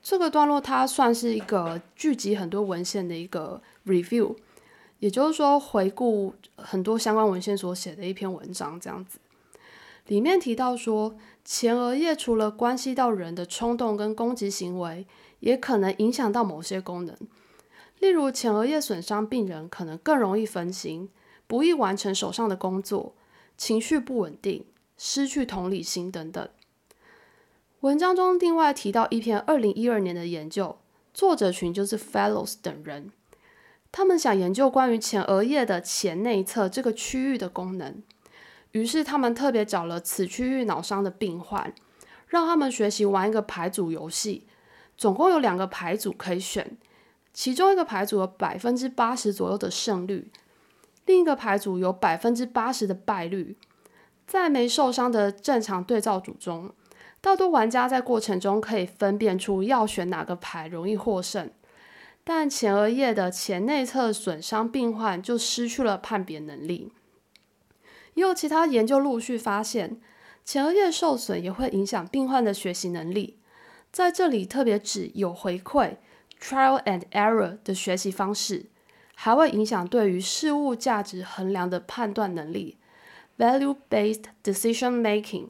[0.00, 4.36] 这个段落它算是一个聚集很多文献的一个 review，
[5.00, 9.18] 也就是说回顾很多相关文献所写的一篇文章这样子。
[10.06, 15.06] 里面提到说，前额叶除了关系到人的冲动跟攻击行为，
[15.40, 17.16] 也可能影响到某些功能。
[18.00, 21.08] 例如，前额叶损伤病人可能更容易分心，
[21.46, 23.14] 不易完成手上的工作，
[23.56, 24.66] 情绪不稳定，
[24.98, 26.46] 失去同理心等等。
[27.80, 30.76] 文章中另外提到一篇二零一二年的研究，
[31.14, 33.10] 作者群就是 Fellows 等人，
[33.96, 38.02] 他们想研究关于前额叶的前内侧这个区域的功能，
[38.72, 41.72] 于是他们特别找了此区域脑伤的病患，
[42.26, 44.48] 让他们学习玩一个牌组游戏，
[44.96, 46.76] 总共有两个牌组可以选，
[47.32, 50.28] 其中一个牌组有百分之八十左右的胜率，
[51.06, 53.56] 另一个牌组有百分之八十的败率，
[54.26, 56.72] 在没受伤的正常对照组中。
[57.20, 61.48] 大多玩家在过程中可以分辨出要选哪个牌容易获胜，
[62.26, 66.90] 但前额叶的前内侧损伤病患就失去了判别能力。
[68.14, 70.00] 也有其他研究陆续发现，
[70.42, 73.38] 前额叶受损也会影响病患的学习能力，
[73.92, 75.96] 在这里特别指有回馈
[76.40, 78.66] （trial and error） 的学习方式，
[79.14, 82.78] 还会影响对于事物价值衡量的判断能力
[83.36, 85.48] （value-based decision making）。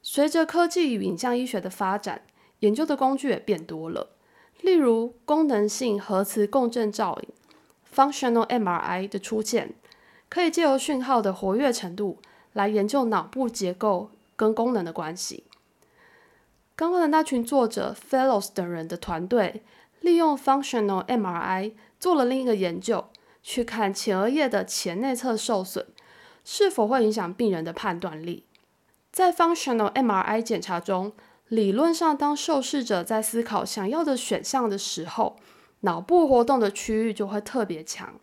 [0.00, 2.22] 随着科技与影像医学的发展，
[2.60, 4.13] 研究的工具也变多了。
[4.64, 7.28] 例如，功能性核磁共振造影
[7.94, 9.74] （Functional MRI） 的出现，
[10.30, 12.18] 可以借由讯号的活跃程度
[12.54, 15.44] 来研究脑部结构跟功能的关系。
[16.74, 19.62] 刚刚的那群作者 Fellows 等人的团队，
[20.00, 23.04] 利用 Functional MRI 做了另一个研究，
[23.42, 25.86] 去看前额叶的前内侧受损
[26.42, 28.46] 是否会影响病人的判断力。
[29.12, 31.12] 在 functional MRI 检查中，
[31.48, 35.36] 理论上，当受试者在思考想要的选项的时候，
[35.80, 38.14] 脑部活动的区域就会特别强。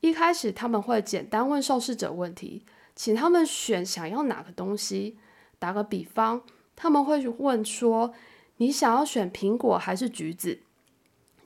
[0.00, 2.64] 一开始，他们会简单问受试者问题，
[2.96, 5.16] 请他们选想要哪个东西。
[5.60, 6.42] 打个比方，
[6.74, 8.12] 他们会问说
[8.58, 10.58] ：“你想要选苹果还是橘子？”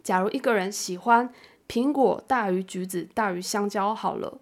[0.03, 1.31] 假如一个人喜欢
[1.68, 4.41] 苹果大于橘子大于香蕉，好了，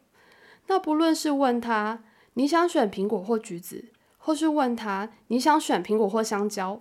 [0.68, 2.04] 那不论是问他
[2.34, 3.86] 你想选苹果或橘子。
[4.24, 6.80] 或是问他你想选苹果或香蕉，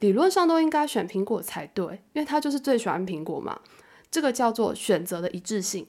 [0.00, 3.58] 理论上都应该选苹果才对，因为他就是最喜欢苹果嘛。
[4.10, 5.86] 这个叫做选择的一致性。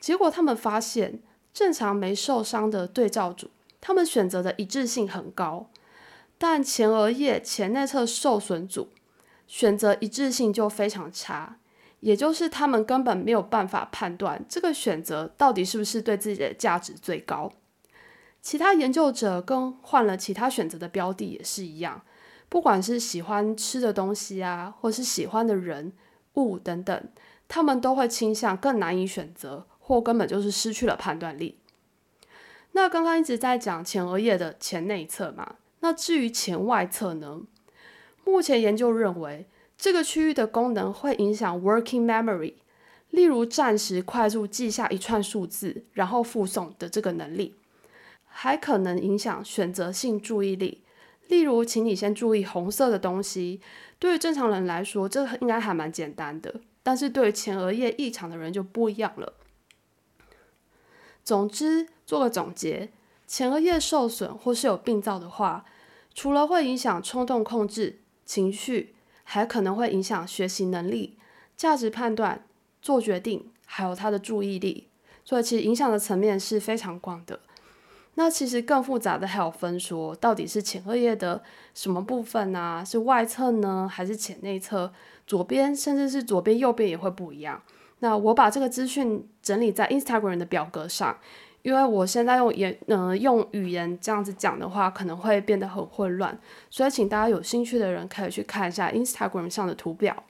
[0.00, 1.22] 结果他们发现，
[1.54, 3.50] 正常没受伤的对照组，
[3.80, 5.70] 他们选择的一致性很高，
[6.36, 8.88] 但前额叶前内侧受损组
[9.46, 11.58] 选择一致性就非常差，
[12.00, 17.52] 也就是他们根本没有办法判断这个选择到底是不是对自己的价值最高。
[18.40, 22.02] 其他研究者更换了其他选择的标的也是一样，
[22.48, 25.92] 不管是喜欢吃的东西啊，或是喜欢的人
[26.34, 27.08] 物等等，
[27.46, 31.58] 他们都会倾向更难以选择，或根本就是失去了判断力。
[32.72, 37.40] 那刚刚一直在讲前额叶的前内侧嘛，那至于前外侧呢？
[38.24, 42.54] 目前研究认为，这个区域的功能会影响 working memory，
[43.10, 47.56] 例如暂时快速记下一串数字，然后复诵的这个能力，
[48.40, 50.84] 还可能影响选择性注意力，
[51.26, 53.60] 例如，请你先注意红色的东西。
[53.98, 59.32] 对于正常人来说，这应该还蛮简单的，但是对于前额叶异常的人就不一样了。
[61.24, 62.92] 总之，做个总结，
[63.26, 65.64] 前额叶受损或是有病灶的话，
[66.14, 68.02] 除了会影响冲动控制。
[68.24, 71.18] 情绪还可能会影响学习能力、
[71.56, 72.46] 价值判断、
[72.80, 74.86] 做决定，还有他的注意力。
[75.24, 77.40] 所以其实影响的层面是非常广的。
[78.18, 81.40] 那其实更复杂的还有分说，到底是前额叶的
[81.72, 82.82] 什么部分呢？
[82.84, 84.92] 是外侧呢，还是前内侧？
[85.24, 87.62] 左边甚至是左边、右边也会不一样。
[88.00, 91.16] 那我把这个资讯整理在 Instagram 的表格上。
[91.62, 96.36] 因为我现在用言，嗯，用语言这样子讲的话，可能会变得很混乱，
[96.70, 100.24] 所以请大家有兴趣的人可以去看一下 Instagram 上的图表。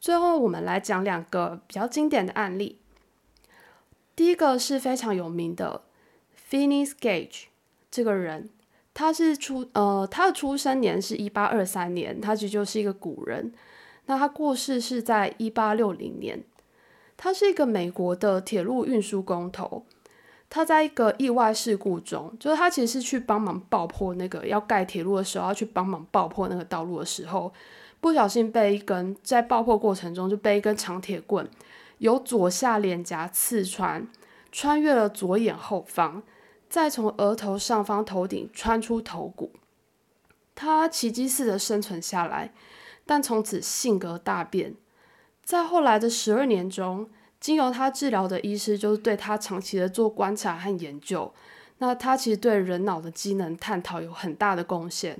[0.00, 2.78] 最后，我们来讲两个比较经典的案例。
[4.16, 5.82] 第一个是非常有名的
[6.50, 7.44] Phineas Gage
[7.90, 8.48] 这个人，
[8.94, 13.52] 他是出，呃，他的出生年是一八二三年，他其实就是一个古人。
[14.06, 16.42] 那他过世是在一八六零年。
[17.20, 19.84] 他是一个美国的铁路运输工头，
[20.48, 27.52] 他在一个意外事故中，就是他其实是去帮忙爆破那个要盖铁路的时候，要去帮忙爆破那个道路的时候，
[28.00, 31.50] 不小心被一根在爆破过程中就被一根长铁棍
[31.98, 34.06] 由左下脸颊刺穿，
[34.52, 36.22] 穿越了左眼后方，
[36.68, 39.52] 再从额头上方头顶穿出头骨，
[40.54, 42.52] 他奇迹似的生存下来，
[43.06, 44.74] 但从此性格大变。
[45.42, 47.08] 在后来的十二年中，
[47.40, 51.32] 经由他治疗的医师就是对他长期的做观察和研究。
[51.78, 55.18] 那他其实对人脑的机能探讨有很大的贡献。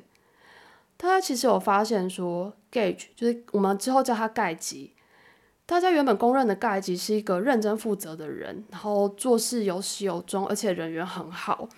[0.99, 4.93] 他其实有发现说，Gage 就是我们之后叫他盖吉。
[5.69, 11.69] 大家原本公认的盖吉是一个认真负责的人，然后做事有始有终，而且人缘很好。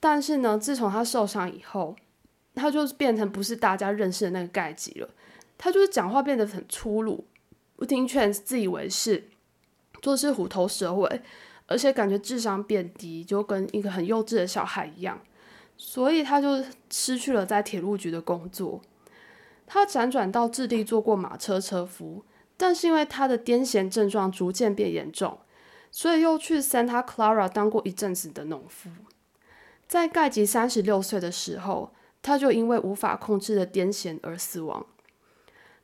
[0.00, 1.94] 但是呢，自从他受伤以后，
[2.54, 5.10] 他就变成不是大家认识的那个盖吉了。
[5.58, 7.26] 他就是讲话变得很粗鲁。
[7.76, 9.28] 不听劝，自以为是，
[10.00, 11.20] 做事虎头蛇尾，
[11.66, 15.20] 而且感觉智商变低，就跟一个很幼稚的小孩一样。
[15.76, 18.80] 所以他就失去了在铁路局的工作。
[19.66, 22.24] 他辗转到智利做过马车车夫，
[22.62, 25.36] 但是因为他的癫痫症状逐渐变严重，
[25.90, 28.88] 所以又去 Santa Clara 当过一阵子的农夫。
[29.88, 31.92] 在盖吉三十六岁的时候，
[32.22, 34.86] 他就因为无法控制的癫痫而死亡。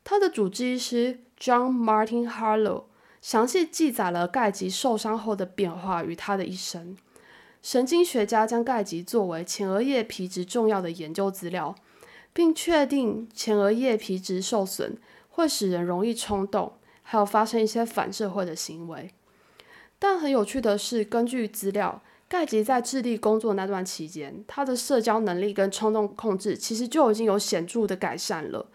[0.05, 2.83] 他的主治医师 John Martin Harlow
[3.21, 6.95] 详细记载了盖吉受伤后的变化与他的一生。
[7.61, 11.75] 神经学家将盖吉作为前额叶皮质重要的研究资料，
[12.31, 14.97] 并确定前额叶皮质受损
[15.39, 19.09] 会使人容易冲动，还有发生一些反社会的行为。
[19.97, 28.67] 但很有趣的是，根据资料，盖吉在智利工作那段期间，他的社交能力跟冲动控制其实就已经有显著的改善了。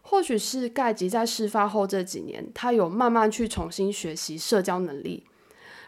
[0.00, 5.26] 或许是盖吉在事发后这几年，他有慢慢去重新学习社交能力，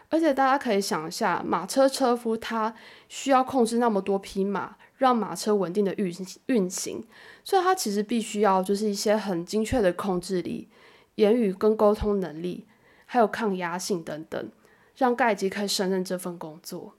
[0.09, 2.75] 而且大家可以想一下，马车车夫他
[3.07, 6.13] 需要控制那么多匹马，让马车稳定的运
[6.45, 7.03] 运行，
[7.49, 10.69] 所以他其实必须要就是一些很精确的控制力、
[11.15, 12.67] 言语跟沟通能力，
[13.07, 14.51] 还有抗压性等等，
[14.95, 16.93] 让盖吉可以胜任这份工作。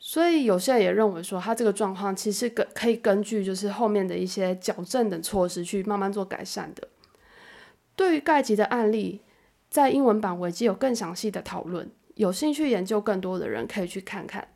[0.00, 6.88] 所以有些人也认为说，他这个状况其实根可以根据就是后面的一些矫正等措施去慢慢做改善的。
[7.94, 9.20] 对于盖吉的案例，
[9.70, 14.48] 在英文版维基有更详细的讨论，有兴趣研究更多的人可以去看看。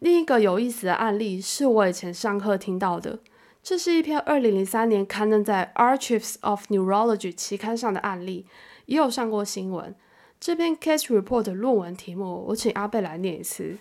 [0.00, 3.20] 另一个有意思的案例是我以前上课听到的，
[3.62, 8.46] 这是一篇二零零三年刊登在《Archives of Neurology》期刊上的案例，
[8.86, 9.94] 也有上过新闻。
[10.40, 13.76] 这篇 case report 的论文题目，我请阿贝来念一次。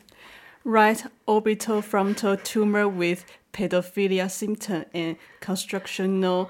[0.63, 3.21] right orbital frontal tumor with
[3.53, 6.49] pedophilia symptom and constructional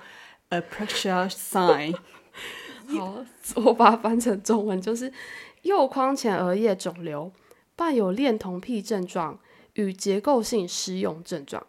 [0.49, 1.95] apraxia sign。
[2.87, 3.25] 好，
[3.55, 5.13] 我把它翻成中文就是
[5.61, 7.31] 右框前额叶肿瘤，
[7.75, 9.37] 伴有恋童癖症状
[9.73, 11.67] 与结构性失用症状。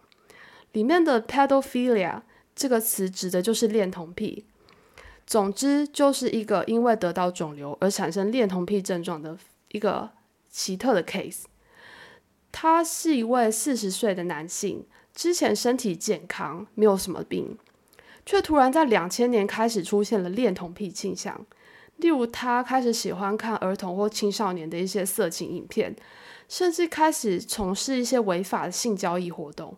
[0.72, 2.22] 里面的 pedophilia
[2.54, 4.44] 这个词指的就是恋童癖。
[5.26, 9.36] 总之，就是一个因为得到肿瘤而产生恋童癖症状的
[9.72, 10.10] 一个
[10.50, 11.42] 奇特的 case。
[12.50, 17.58] 他是一位四十岁的男性，之前身体健康，没有什么病，
[18.24, 21.44] 却突然在两千年开始出现了恋童癖倾向。
[21.98, 25.94] 例如，他开始喜欢看儿童或青少年的一些色情影片，
[26.48, 29.76] 甚至开始从事一些违法的性交易活动。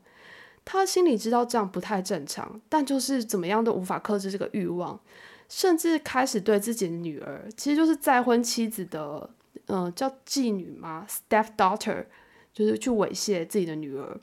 [0.73, 5.01] 他心里知道这样不太正常，但就是怎么样都无法克制这个欲望，
[5.49, 9.29] 甚至开始对自己的女儿，其实就是再婚妻子的，
[9.67, 12.07] 嗯，叫妓女吗？stepdaughter，
[12.53, 14.21] 就是去猥亵自己的女儿。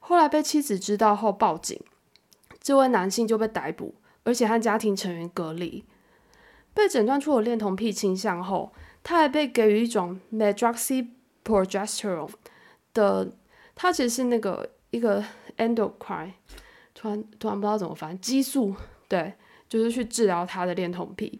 [0.00, 1.80] 后来被妻子知道后报警，
[2.60, 5.84] 这位男性就被逮捕，而且和家庭成员隔离。
[6.74, 8.72] 被诊断出有恋童癖倾向后，
[9.04, 12.32] 他还被给予一种 medroxyprogesterone
[12.92, 13.30] 的，
[13.76, 15.22] 他其实是那个一个
[15.58, 16.32] endocrine，
[16.94, 18.74] 突然突然不知道怎么翻，激素，
[19.06, 19.34] 对，
[19.68, 21.38] 就是去治疗他的恋童癖。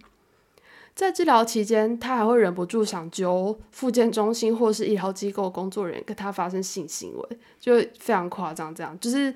[0.94, 8.74] 在治疗期间，他还会忍不住想揪复健中心或是医疗机构工作人员跟他发生性行为，就非常夸张。
[8.74, 9.32] 这样就是，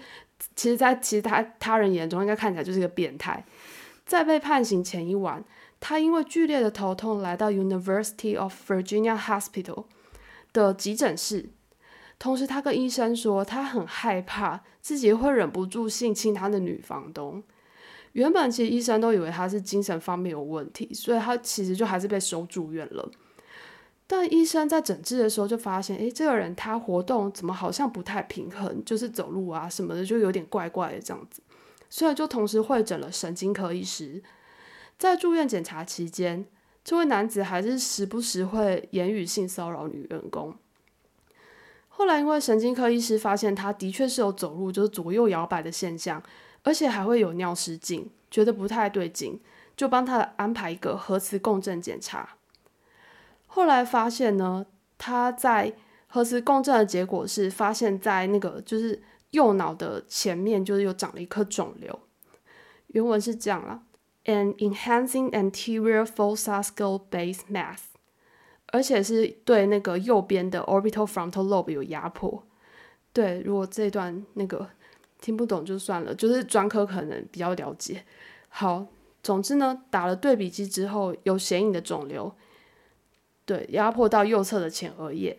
[0.54, 3.44] 其实，在其他他人眼中，应该看起来就是一个变态。
[4.04, 5.42] 在被判刑前一晚。
[5.84, 9.86] 他因为剧烈的头痛来到 University of Virginia Hospital
[10.52, 11.50] 的急诊室，
[12.22, 17.42] 同时他跟医生说，他很害怕自己会忍不住性侵他的女房东。
[18.12, 23.10] 原本其实医生都以为他是精神方面有问题，所以他其实就还是被收住院了。
[24.06, 31.42] 但医生在诊治的时候就发现，诶，这个人他活动怎么好像不太平衡，就是走路啊什么的就有点怪怪的这样子，
[31.90, 34.22] 所以就同时会诊了神经科医师。
[34.96, 36.46] 在住院检查期间，
[36.84, 40.54] 这位男子还是时不时会言语性骚扰女员工。
[41.94, 46.20] 后来，因为神经科医师发现他的确是有走路就是左右摇摆的现象，
[46.62, 49.40] 而且还会有尿失禁，觉得不太对劲，
[49.76, 52.30] 就帮他安排一个核磁共振检查。
[53.46, 54.66] 后来发现呢，
[54.96, 55.74] 他在
[56.08, 62.00] 核磁共振的结果是发现，在那个就是右脑的前面，就是有长了一颗肿瘤。
[62.88, 63.82] 原文是这样了。
[64.24, 67.78] ：An enhancing anterior fossa skull base mass，
[68.72, 72.42] 而且是对那个右边的 orbital frontal lobe 有压迫。
[73.12, 74.68] 对，如果这段那个
[75.20, 78.04] 听不懂就算了，就是专科可能比较了解。
[78.48, 78.86] 好，
[79.22, 82.34] 总之呢，打了对比机之后，有显影的肿瘤，
[83.44, 85.38] 对，压迫到右侧的前额叶。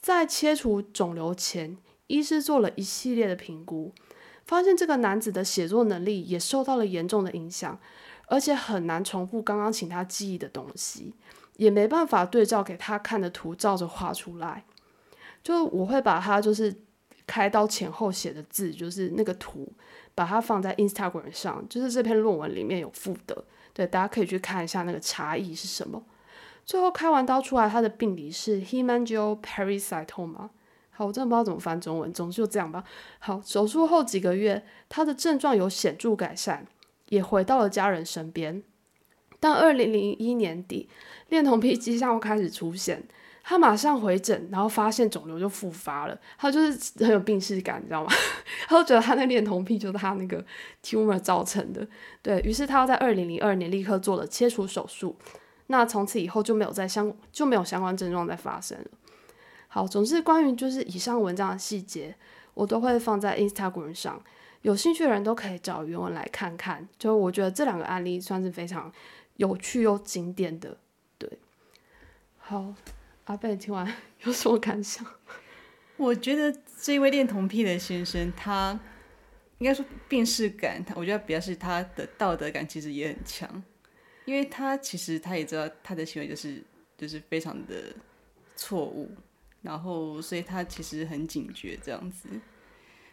[0.00, 3.92] 在切除肿瘤前，医师做了一系列的评估，
[4.46, 7.78] 发现这个男子的写作能力也受到了严重的影响。
[8.26, 11.12] 而且很难重复刚刚请他记忆的东西，
[11.60, 14.64] 也没办法对照给他看的图照着画出来。
[15.42, 16.74] 就我会把他就是
[17.26, 19.70] 开刀前后写的字，就是那个图，
[20.14, 23.44] 把它放在 Instagram 上，就是这篇论文里面有附的，
[23.74, 26.02] 对，大家可以去看一下那个差异是什么。
[26.64, 30.48] 最后开完刀出来，他的病理是 Hemangiopericytoma。
[30.88, 32.82] 好，我真的不知道怎么翻中文，总之就这样吧。
[33.18, 36.66] 好，手术后几个月，他的症状有显著改善。
[37.10, 38.62] 也回到了家人身边，
[39.40, 40.88] 但二零零一年底，
[41.30, 43.02] 恋童癖迹象又开始出现，
[43.42, 48.12] 他马上回诊，然后发现肿瘤就复发了，他就是很有病逝感，你知道吗？
[48.68, 50.44] 他就觉得他那恋童癖就是他那个
[50.84, 51.84] tumor 造成的，
[52.22, 55.16] 对于是，他要在二零零二年立刻做了切除手术，
[55.68, 58.86] 那从此以后就没有再相就没有相关症状再发生了。
[59.68, 62.14] 好，总之关于就是以上文章的细节，
[62.54, 64.22] 我都会放在 Instagram 上。
[64.62, 68.92] 有兴趣的人都可以找原文来看看，就我觉得这两个案例算是非常
[69.40, 70.76] 有趣又经典的。
[71.16, 71.38] 对，
[72.36, 72.74] 好，
[73.24, 73.90] 阿贝听完
[74.24, 75.06] 有什么感想？
[75.96, 78.78] 我觉得这位恋童癖的先生，他
[79.56, 83.62] 应该说病逝感，他我觉得比较是他的道德感其实也很强，
[84.26, 86.62] 因为他其实他也知道他的行为就是
[86.98, 87.94] 就是非常的
[88.56, 89.10] 错误，
[89.62, 92.28] 然后所以他其实很警觉这样子。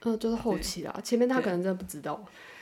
[0.01, 2.21] 呃，就是后期啦，前面他可能真的不知道，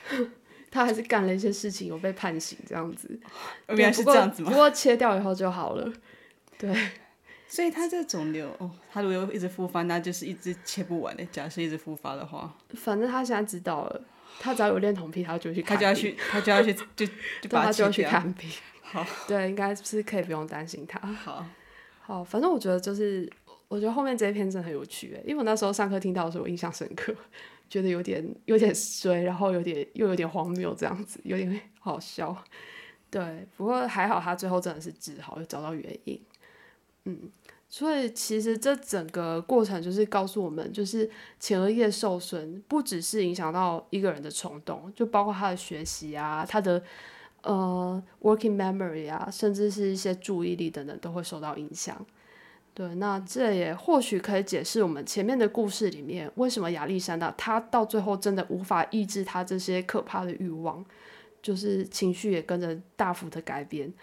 [0.76, 3.18] 他还是干了一些事情，有被判刑这样子。
[3.70, 4.50] 原来是这样子吗？
[4.50, 5.90] 不过切掉以后就好了。
[6.58, 6.76] 对，
[7.48, 11.24] 所以他这个肿瘤，哦，他如果一直复发，那就是一直切不完的。
[11.28, 14.02] 假设一直复发的话，反正他现在知道了，
[14.38, 18.50] 他只要有恋童癖，他就去，他就要去，他就要去， 就就把他就要去看病。
[18.82, 21.00] 好，对，应该是可以不用担心他。
[21.00, 21.46] 好，
[22.02, 23.32] 好，反正我觉得就是。
[23.68, 27.14] 我觉得后面这一篇真的很有趣诶，因为我那时候上课听到的时候，我印象深刻，
[27.70, 32.36] 觉得有点有点衰，然后有点又有点荒谬，这样子有点好笑。
[33.10, 36.20] 对，不过还好他最后真的是治好，又找到原因。
[37.06, 37.32] 嗯，
[37.70, 41.10] 所以其实这整个过程就是告诉我们，就是
[41.40, 46.84] 前额叶受损不只是影响到一个人的冲动，就包括他的学习啊，他的
[47.44, 52.06] 呃 working memory 啊，甚至是一些注意力等等都会受到影响。
[52.76, 60.84] 对，那这也或许可以解释我们前面的故事里面，为什么亚历山大他到最后真的无法抑制他这些可怕的欲望，
[61.42, 63.94] 就是情绪也跟着大幅的改变。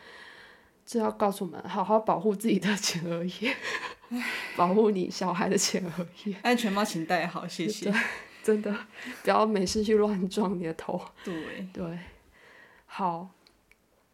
[0.86, 3.54] 这要告诉我们，好好保护自己的前额叶，
[4.56, 6.34] 保护你小孩的前额叶。
[6.42, 7.92] 安全帽请戴好，谢谢。
[8.42, 8.74] 真的，
[9.22, 10.98] 不要没事去乱撞你的头。
[11.22, 11.98] 对对，
[12.86, 13.28] 好，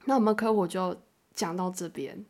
[0.07, 1.01] 那我们科普就
[1.33, 2.27] 讲到这边。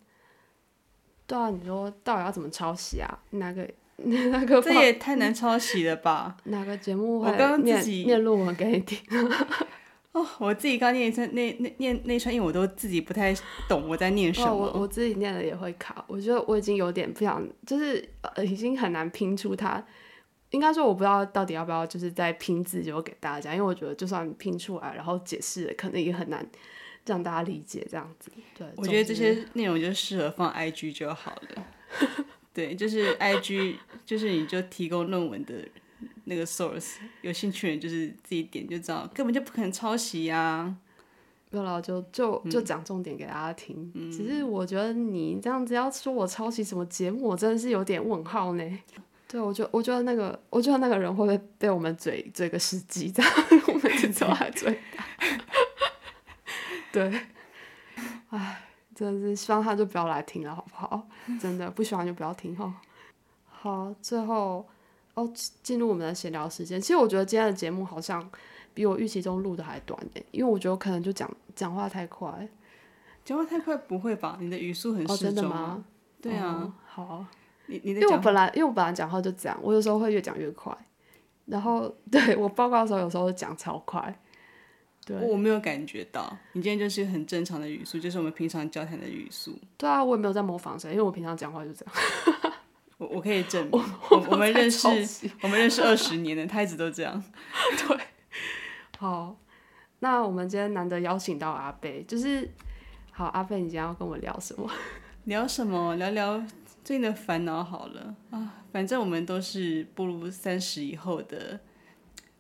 [1.29, 3.19] 对啊，你说到底要怎么抄袭啊？
[3.31, 3.69] 哪个
[3.99, 4.61] 那个？
[4.61, 6.37] 这也太难抄袭了吧？
[6.45, 8.99] 哪个节目会我刚刚念自己念论文给你听？
[10.13, 13.35] 哦，我自己刚念一串那那念那一串，因为我都自己不太
[13.69, 14.55] 懂我在念什哦，么。
[14.55, 19.85] 我我自己念了也会卡，我觉得我已经有点不想，就是呃，已经很难拼出它。
[20.51, 26.45] 应该说我不知道到底要不要就是在拼字就给大家，因为我觉得就算拼出来，然后解释，可能也很难
[27.09, 28.31] 让大家理解这样子。
[28.57, 31.67] 对，我觉得这些内容就适合放 IG 就好了。
[32.53, 35.55] 对，就是 IG，就是你就提供论文的
[36.25, 40.77] 那个 source，有兴趣的人就是自己点就知道，根本就不可能抄袭呀、
[41.51, 43.91] 没有了，就就嗯就讲重点给大家听。
[44.13, 48.79] 只是我觉得你这样子要说我抄袭什么节目，我真的是有点问号呢。
[49.29, 53.33] 对，我觉得我觉得那个，我觉得那个人会不会被我们嘴嘴个十集这样？
[53.69, 55.05] 我们只走他嘴他。
[56.93, 57.21] 对，
[58.31, 58.61] 唉，
[58.95, 61.07] 真的是希望他就不要来听了，好不好？
[61.41, 62.73] 真的不喜欢就不要听哈。
[63.47, 64.67] 好，最后
[65.15, 65.31] 哦，
[65.63, 66.81] 进入我们的闲聊时间。
[66.81, 68.29] 其实我觉得今天的节目好像
[68.73, 72.49] 比我预期中录的还短诶，因为我觉得我可能就讲讲话太快。
[73.25, 74.39] 讲话太快不会吧？
[74.41, 75.43] 你的语速很哦，适真的。
[75.49, 75.85] 吗？
[76.23, 77.27] 对啊，哦好，
[77.67, 80.77] 你你的因为我本来因为我本来讲话就这样，我有时候会越讲越快，
[81.47, 84.19] 然后 对我报告的时候有时候讲超快，
[85.09, 89.59] 对我没有感觉到，你今天就是很正常的语速，就是我们平常交谈的语速。
[89.79, 91.95] 对啊，我也没有在模仿谁，因为我平常讲话就这样。
[92.99, 94.87] 我我可以证明， 我我们认识
[95.41, 97.23] 我们认识二十年了，他一直都这样。
[97.89, 97.99] 对
[98.99, 99.37] 好，
[100.01, 102.51] 那我们今天难得邀请到阿贝，就是
[103.13, 104.69] 好阿贝，你今天要跟我聊什么？
[105.25, 105.95] 聊什么？
[105.97, 106.39] 聊聊
[106.83, 108.55] 最近的烦恼好了啊。
[108.73, 111.59] 反正我们都是步入三十以后的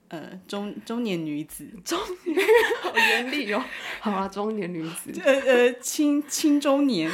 [0.09, 2.39] 呃中中年女子， 中年
[2.83, 3.65] 好严厉哦。
[4.01, 7.11] 好啊，中年女子， 呃呃青青中年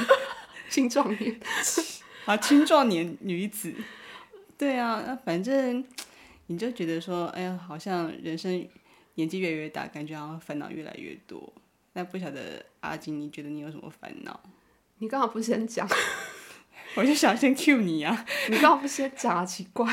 [0.71, 1.41] 青壮年，
[2.27, 3.75] 啊青壮年女子。
[4.57, 5.85] 对啊，那反正
[6.47, 8.69] 你就觉得说，哎呀，好像人生
[9.15, 11.53] 年纪越来越大，感觉好像烦恼越来越多。
[11.95, 14.41] 那不晓得阿金，你觉得你有什么烦恼？
[14.99, 15.89] 你刚好不先讲？
[16.97, 18.25] 我就想先 cue 你啊。
[18.49, 19.45] 你刚好不先讲啊？
[19.45, 19.93] 奇怪。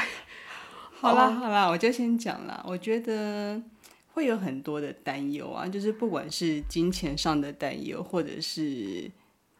[1.01, 2.63] 好啦好啦，我就先讲啦。
[2.63, 3.59] 我觉得
[4.13, 9.09] 会有很多的担忧啊，就是不管是金钱上的担忧，或者是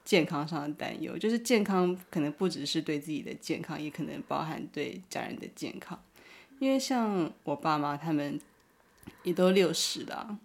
[0.06, 1.18] 健康上的担忧。
[1.18, 6.00] 就是健康可能不只是对自己的健康，也可能包含对家人的健康。
[6.60, 8.39] 因为像我爸妈他们
[9.24, 10.38] 也都六十了，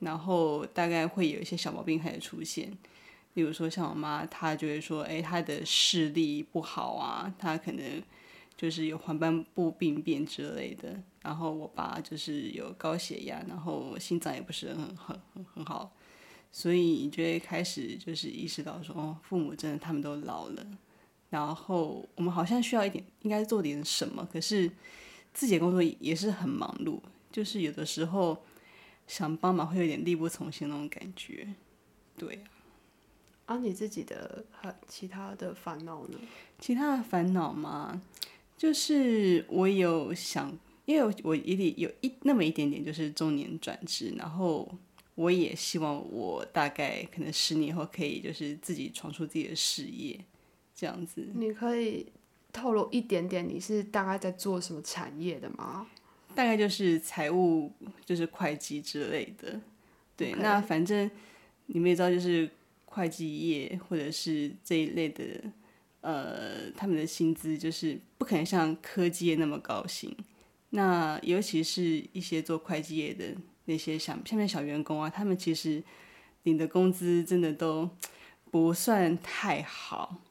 [0.00, 2.76] 然后大概会有一些小毛病开始出现。
[3.32, 8.02] 比如说，像我妈，她就会说，哎，她的视力不好啊，她可能
[8.60, 11.02] 就是有黄斑部病变之类的。
[11.22, 15.90] 然后我爸就是有高血压，然后心脏也不是很很很很好，
[16.52, 20.66] 所以你就会开始就是意识到说，哦，父母真的他们都老了，
[21.30, 24.70] 然后我们好像需要一点，应该做点什么，可是
[25.32, 27.00] 自己的工作也是很忙碌，
[27.32, 28.42] 就是有的时候
[29.06, 31.54] 想帮忙会有点力不从心那种感觉，
[32.18, 32.44] 对。
[33.46, 36.16] 啊，你自己的和其他的烦恼呢？
[36.60, 38.00] 其他的烦恼嘛，
[38.60, 40.54] 就是我有想，
[40.84, 44.70] 因为我一定有一那么一点点，就是中年转职，然后
[45.14, 50.20] 我也希望我大概可能十年后可以就是自己闯出自己的事业，
[50.74, 51.26] 这样子。
[51.34, 52.04] 你可以
[52.52, 55.86] 透露一点点，你是大概在做什么产业的吗？
[56.34, 57.72] 大概就是财务，
[58.04, 59.58] 就是会计之类的。
[60.18, 61.10] 对那反正
[61.64, 62.50] 你们也知道，就是
[62.84, 65.24] 会计业或者是这一类的，
[66.00, 70.14] 呃，他们的薪资就是不可能像科技业那么高薪。
[70.70, 73.34] 那尤其是一些做会计业的
[73.64, 75.82] 那些小下面小员工啊，他们其实
[76.44, 77.90] 领的工资真的都
[78.50, 80.22] 不算太好。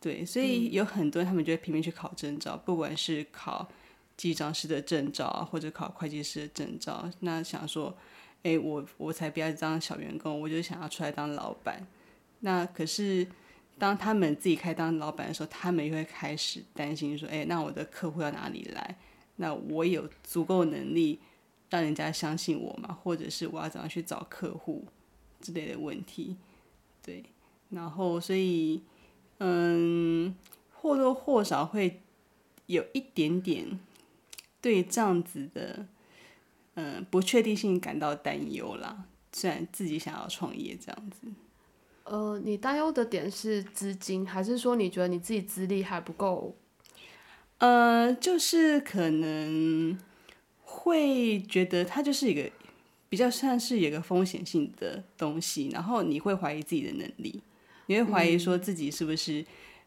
[0.00, 3.68] 对，所以有很多人他们就会拼命去考证照，不管是考
[4.16, 7.10] 记账师的证照啊，或者考会计师的证照。
[7.20, 7.94] 那想说，
[8.42, 11.86] 哎，我我才不要当小员工，我就想要出来当老板。
[12.40, 13.26] 那可是
[13.80, 18.96] 当他们自己开当老板的时候，他们又会开始担心说，哎，那我的客户要哪里来？
[19.36, 21.18] 那我有足够能力
[21.70, 22.96] 让人家相信我吗？
[23.02, 24.86] 或者是我要怎样去找客户
[25.40, 26.36] 之类的问题？
[27.02, 27.24] 对，
[27.70, 28.82] 然后所以
[29.38, 30.34] 嗯，
[30.70, 32.02] 或多或少会
[32.66, 33.80] 有一点点
[34.60, 35.86] 对这样子的
[36.74, 39.04] 嗯、不确定性感到担忧啦。
[39.32, 41.26] 虽然自己想要创业这样子，
[42.04, 46.56] 呃，你担忧的点是资金，还是说你觉得你自己资历还不够？
[47.58, 49.98] 呃，就是可能
[50.62, 52.50] 会觉得它就是一个
[53.08, 57.42] 比较像是有一个风险性的东西，然后你会怀疑自己的能力，
[57.86, 59.44] 你会怀疑说自己是不是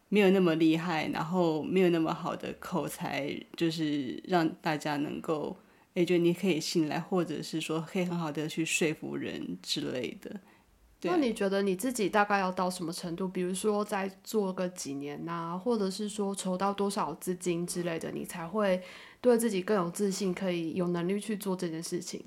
[0.09, 5.57] 没有那么厉害，然后没有那么好的口才，就是让大家能够
[5.93, 10.39] 也觉得你可以信赖，或者是说可以很好的去说服人之类的。
[11.03, 13.27] 对那你觉得你自己大概要到什么程度？
[13.27, 18.81] 比如说再做个几年呐、或者是说筹到多少资金之类的，你才会
[19.19, 22.23] 对自己更有自信，可以有能力去做这件事情。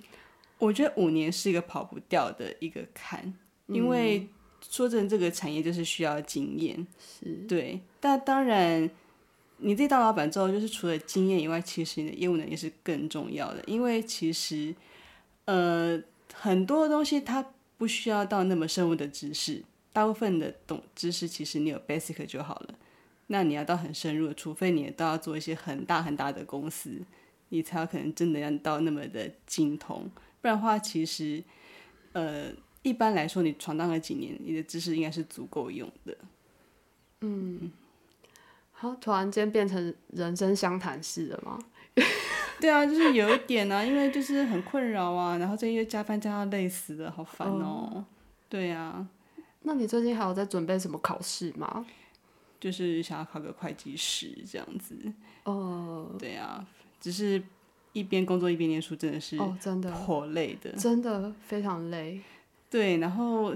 [0.58, 3.34] 我觉得五年是一个跑不掉的一个坎，
[3.66, 4.28] 因为
[4.68, 6.86] 说真的，这个产业就是需要经验。
[6.98, 8.88] 是，对，但当然，
[9.58, 13.62] 你自己当老板之后，就是除了经验以外，其实你的业务能力是更重要的。
[13.66, 14.74] 因为其实，
[15.44, 16.02] 呃，
[16.32, 17.46] 很多东西它
[17.78, 19.62] 不需要到那么深入的知识，
[19.92, 22.74] 大部分的懂知识其实你有 basic 就好了。
[23.28, 27.00] 那你要到很深入，除非你都要做一些很大很大的公司，
[27.48, 30.10] 你才有可能真的要到那么的精通。
[30.40, 31.42] 不然的话，其实，
[32.12, 32.52] 呃，
[32.82, 36.16] 一般来说，你闯荡了几年，你的知识应该是足够用的。
[37.22, 37.72] 嗯
[38.70, 41.58] 好，突然间变成人生相谈式了吗？
[42.60, 48.04] 对啊，就是有一点啊，因为就是很困扰啊，然后这又加班加到累死了，好烦哦。
[48.48, 49.06] 对啊，
[49.62, 51.84] 那你最近还有在准备什么考试吗？
[52.58, 54.96] 就是想要考个会计师这样子。
[55.44, 56.66] 哦，对啊，
[57.00, 57.42] 只是
[57.92, 60.72] 一边工作一边念书，真的是哦，真的，好累的。
[60.72, 62.20] 真的非常累。
[62.70, 63.54] 对，然后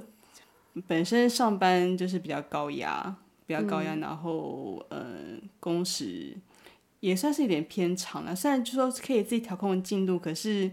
[0.87, 3.15] 本身上班就是比较高压，
[3.47, 6.37] 比较高压，然后呃工时
[7.01, 8.35] 也算是有点偏长了。
[8.35, 10.71] 虽然就说可以自己调控进度，可是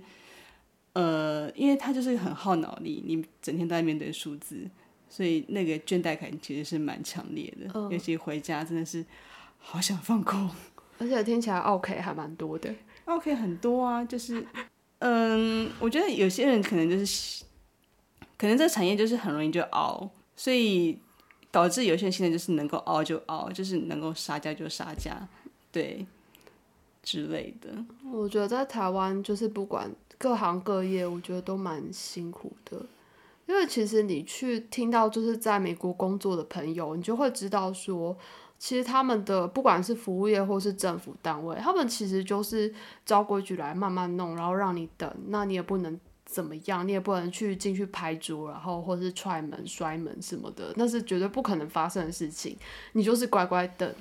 [0.93, 4.69] 呃，因为它就是很耗脑力，你整天都在面对数字，
[5.09, 7.69] 所以那个倦怠感其实是蛮强烈的。
[7.73, 9.05] 嗯尤其回家真的是
[9.57, 10.49] 好想放空。
[10.99, 12.73] 而且听起来 OK 还蛮多的。
[13.05, 14.45] OK 很多啊，就是
[14.99, 17.45] 嗯，我觉得有些人可能就是，
[18.35, 20.97] 可能这个产业就是很容易就熬，所以
[21.51, 25.27] 导致有些人现在就是能够熬就熬，就是能够杀价就杀价，
[25.71, 26.03] 对
[27.07, 27.69] 之类的。
[28.11, 32.85] 我觉得在台湾就是不管各行各业，我觉得都蛮辛苦的。
[33.45, 38.13] 因为其实你去听到就是在美国工作的朋友，你就会知道说，
[38.59, 42.73] 其实他们的不管是服务业或是政府单位，他们其实就是
[43.05, 52.57] 照规矩来慢慢弄，然后让你等，那你也不能怎么样，你也不能去进去拍桌，然后或是踹门、摔门什么的，那是绝对不可能发生的事情，
[52.91, 53.95] 你就是乖乖等。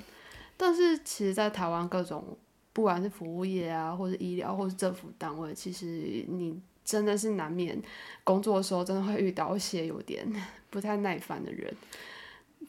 [0.59, 2.35] 但是其实，在台湾各种
[2.77, 6.55] 不管是服务业啊，或者医疗，或是政府单位，其实你
[6.85, 7.75] 真的是难免
[8.23, 10.23] 工作的时候，真的会遇到一些有点
[10.69, 11.73] 不太耐烦的人，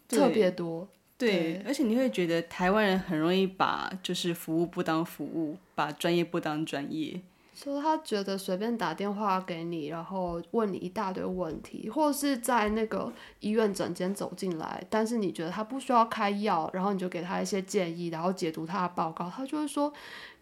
[0.09, 0.89] 特别多。
[1.19, 7.21] 对，而且你会觉得台湾人很容易把就是服务不当服务，把专业不当专业。
[7.61, 19.93] 说他觉得随便打电话给你，然后问你一大堆问题，或是在那个医院诊间走进来，但是你觉得他不需要开药，然后你就给他一些建议，然后解读他的报告，他就会说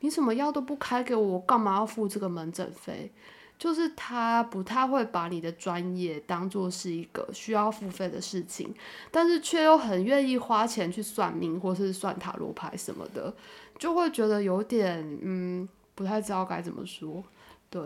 [0.01, 3.11] 你什么药都不开给我，我干嘛要付这个门诊费？
[3.59, 8.75] 就是他不太会把你的专业当做是一个需要付费的事情，
[9.11, 13.35] 但是却又很愿意花钱去算命或是算塔罗牌什么的，
[13.79, 15.67] 就会觉得有点嗯
[15.97, 17.25] 不太知道该怎么说。
[17.69, 17.83] 对，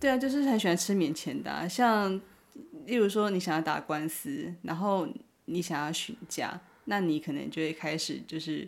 [0.00, 2.20] 对啊，就是很喜欢吃免钱的、像
[2.86, 5.06] 例如说你想要打官司，然后
[5.44, 8.66] 你想要询价，那你可能就会开始就是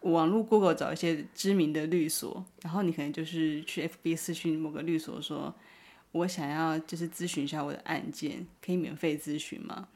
[0.00, 5.54] 网络 Google 找一些知名的律所，然后你可能就是去 FB 私讯某个律所说，
[6.10, 9.86] 我想要就是咨询一下我的案件，可以免费咨询吗？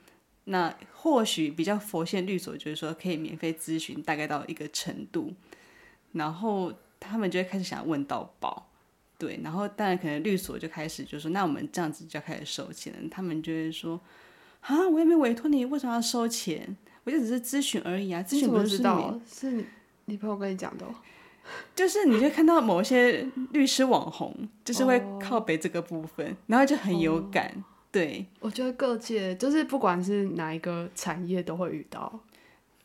[0.44, 5.34] 那或许比较佛系律所就是说可以免费咨询，大概到一个程度，
[6.12, 8.68] 然后他们就会开始想问到宝。
[9.18, 12.98] 对，然后当然可能律所就开始就说，那我们这样子就要开始收钱了。
[13.10, 13.98] 他们就会说，
[14.60, 16.76] 啊，我也没委托你，为什么要收钱？
[17.04, 19.18] 我就只是咨询而已啊，咨询不知道？
[19.26, 19.64] 是你
[20.04, 20.94] 你朋友跟你讲的哦、
[21.74, 27.64] 就是你就看到某些律师网红，就是会哦靠北这个部分，然后就很有感。
[27.90, 32.20] 对，我觉得各界就是不管是哪一个产业都会遇到，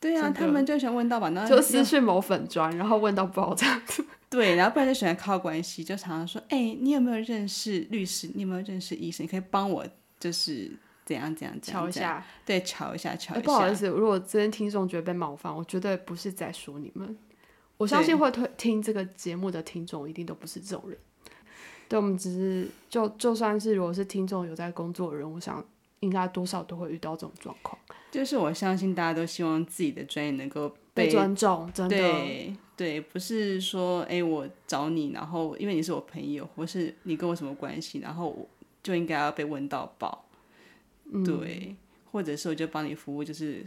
[0.01, 4.03] 对啊，他们就喜欢问到吧，然后就私讯某粉砖，然后问到爆这样子。
[4.31, 8.29] 对，然后不然就喜欢靠关系，就常常说，哎、你有没有认识律师？
[8.33, 9.23] 你有没有认识医生？
[9.23, 9.85] 你可以帮我
[10.19, 10.71] 就是
[11.05, 12.25] 怎样怎样怎样，瞧一，下。
[12.43, 13.45] 对，瞧一下，瞧哎、一下。
[13.45, 17.15] 不好意思，如果这边听众觉得被冒犯，我绝对不是在说你们。
[17.77, 20.97] 我相信会推听这个节目的听众一定都不是这种人。
[21.89, 25.63] 对，我们只是就就算是如果是听众有在工作的人，我想
[26.01, 27.79] 应该多少都会遇到这种状况，
[28.11, 31.97] 就是我相信大家都希望自己的专业能够被被尊重，真的。
[31.97, 38.49] 对对，不是说哎、我找你，然后因为你是我朋友，或是你跟我什么关系，然后我
[38.81, 40.25] 就应该要被问到爆，
[41.11, 41.75] 嗯对，
[42.11, 43.63] 或者是我就帮你服务，就是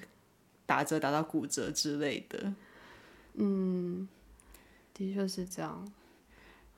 [0.66, 2.53] 打折打到骨折之类的，
[3.35, 4.09] 嗯
[4.93, 5.87] 的确是这样。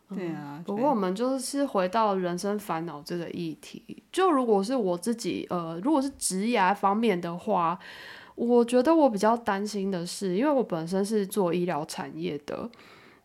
[0.09, 0.63] 对啊。
[0.65, 7.79] 不过我们就是回到人生烦恼这个议题，就如果是我自己，呃，如果是职涯方面的话，
[8.35, 12.69] 我觉得我比较担心的是，因为我本身是做医疗产业的，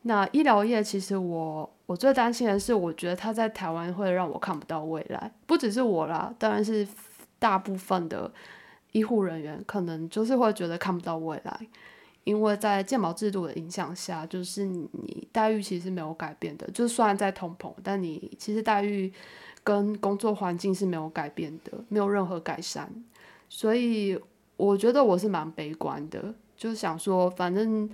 [0.04, 6.88] 那医疗业其实我我最担心的是，我觉得它在台湾会让我看不到未来，不只是我啦，当然是
[7.38, 8.32] 大部分的
[8.94, 11.68] 医护人员可能就是会觉得看不到未来。
[12.24, 19.12] 因为在健保制度的影响下，就是你待遇其实没有改变的，就算在通膨，但你其实待遇
[19.64, 22.92] 跟工作环境是没有改变的，没有任何改善。
[23.50, 24.20] 所以
[24.56, 27.90] 我觉得我是蛮悲观的，就想说反正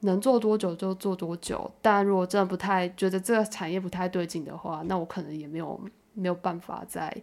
[0.00, 1.70] 能做多久就做多久。
[1.82, 5.78] 但如果真的不太觉得这个产业不太对劲的话，那我可能也没有
[6.14, 7.14] 没有办法再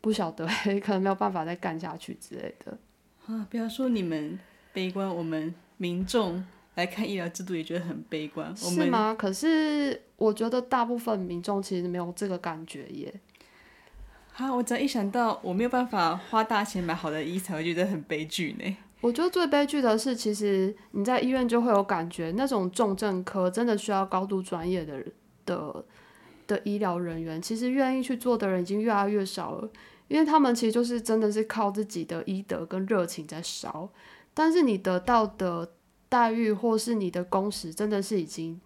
[0.00, 0.46] 不晓得，
[0.82, 2.78] 可能没有办法再干下去之类的。
[3.26, 4.38] 啊，不要说你们
[4.78, 6.44] 悲观，我们民众
[6.76, 8.46] 来看医疗制度也觉得很悲观。
[8.64, 9.12] 我们是吗？
[9.18, 13.12] 可是我觉得大部分民众其实没有这个感觉耶。
[14.36, 18.76] 啊，我只要一想到我没有办法花大钱买好的医才会觉得很悲剧呢。
[19.00, 25.04] 我觉得最悲剧的是，其实你在医院就会有感觉，那种重症科真的需要高度专业的
[25.44, 25.84] 的
[26.46, 29.68] 的医疗人员，其实愿意去做的人已经越来越少了，
[30.06, 33.88] 因为他们其实就是真的是靠自己的医德跟热情在烧，
[34.38, 35.68] 但是你得到的
[36.08, 38.60] 待遇或是你的工时真的是已经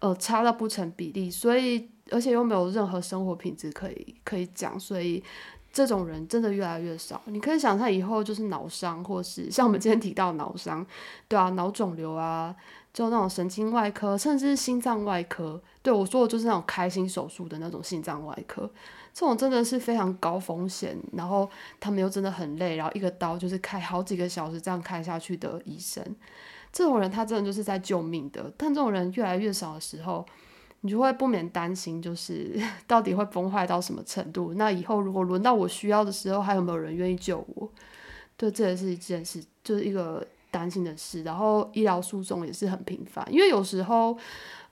[0.00, 5.22] 呃差到不成比例，所以而且又没有任何生活品质可以可以讲，所以
[5.70, 7.20] 这种人真的越来越少。
[7.26, 10.86] 你可以想象以后就是脑伤，或是像我们今天提到脑伤，
[11.28, 12.56] 对啊，脑肿瘤啊，
[12.94, 15.62] 就那种神经外科，甚至是心脏外科。
[15.82, 18.70] 对我说的就是那种开心手术的那种心脏外科，
[19.18, 21.50] 这种真的是非常高风险，然后
[21.80, 26.00] 他们又真的很累，然后一个刀就是开好几个小时这样开下去的医生，
[26.72, 28.52] 这种人他真的就是在救命的。
[28.56, 30.24] 但这种人越来越少的时候，
[30.82, 32.56] 你就会不免担心，就是
[32.86, 34.54] 到底会崩坏到什么程度？
[34.54, 37.68] 那以后如果轮到我需要的时候，还有没有人愿意救我？
[38.36, 41.24] 对，这也是一件事，就是一个担心的事。
[41.24, 44.16] 然后医疗诉讼也是很频繁，因为有时候，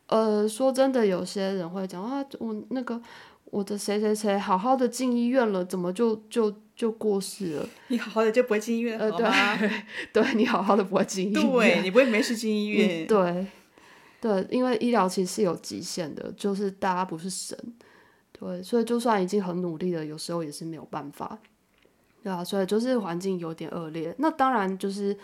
[0.07, 3.03] 呃，说真的，有些人会讲啊，我那个
[3.51, 7.69] 我的谁谁谁好好的进医院了，怎么就就就过世了？
[7.89, 9.57] 你好好的就不会进医院，呃，好吗？
[9.57, 9.71] 对，
[10.13, 13.05] 对你好好的不会进医院，对，你不会没事进医院。
[13.05, 13.47] 嗯对，
[14.21, 17.57] 对，因为医疗其实是有极限的，就是大家不是神，
[18.33, 21.39] 对，所以就算已经很努力了，有时候也是没有办法，
[22.23, 24.15] 对啊，所以就是环境有点恶劣。
[24.19, 25.17] 那当然就是，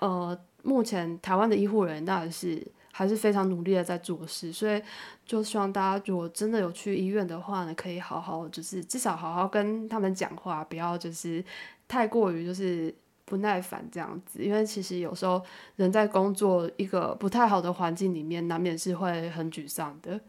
[0.00, 2.60] 呃，目前台湾的医护人员当然是
[2.92, 4.80] 还是非常努力的在做事，所以
[5.26, 11.44] 就希望大家如果真的有去医院的话呢，可以好好就是至少好好跟他们讲话，不要就是
[11.88, 12.94] 太过于就是。
[13.24, 15.40] 不耐烦这样子，因为其实有时候
[15.76, 20.20] 人在工作一个不太好的环境里面，难免是会很沮丧的，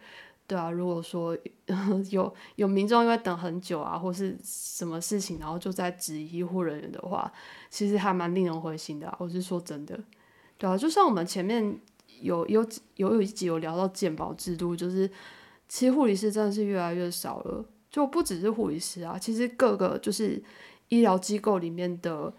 [0.48, 0.70] 对啊。
[0.72, 1.38] 如果说
[2.12, 7.30] 有有民众因为等很久啊，或是什么事情，然后就在质疑医护人员的话，
[7.70, 10.00] 其实还蛮令人灰心的、我是说真的，
[10.58, 10.78] 对啊。
[10.78, 11.78] 就像我们前面
[12.24, 12.66] 有有
[12.96, 15.08] 有有一集有聊到健保制度，就是
[15.70, 20.42] 其实护理师真的是越来越少了，就不只是护理师啊，其实各个就是
[20.90, 22.34] 医疗机构里面的。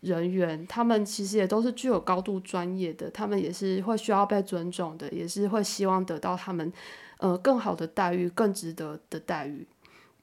[0.00, 6.72] 人员，他们其实也都是具有高度专业的，他们也是会需要被尊重的，也是会希望得到他们
[7.18, 9.66] 呃更好的待遇，更值得的待遇，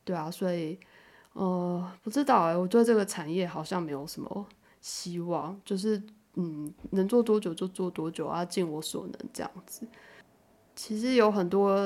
[0.03, 0.79] 对啊，所以
[1.33, 4.47] 呃不知道哎、我对这个产业好像没有什么
[4.81, 6.01] 希望，就是
[6.39, 9.87] 嗯能做多久就做多久啊，尽我所能这样子。
[10.75, 11.79] 其实有很多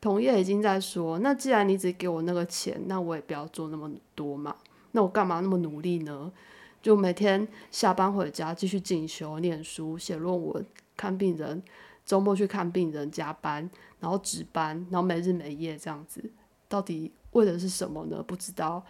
[0.00, 4.56] 同业已经在说，那既然你只给我那个钱，那我也不要做那么多嘛，
[4.92, 6.32] 那我干嘛那么努力呢？
[6.80, 10.64] 就每天下班回家继续进修、念书、写论文、
[10.96, 11.62] 看病人，
[12.04, 13.68] 周末去看病人、加班，
[14.00, 16.30] 然后值班，然后没日没夜这样子，
[16.68, 18.22] 到底为的是什么呢？
[18.22, 18.82] 不知道。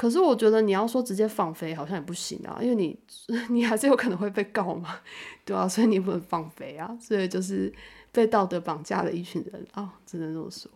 [0.00, 2.98] 可是我觉得你要说直接放飞好像也不行啊，因为你
[3.52, 4.98] 你还是有可能会被告嘛，
[5.44, 7.70] 对啊，所以你不能放飞啊，所以就是
[8.10, 10.70] 被道德绑架的一群人啊，只能这么说。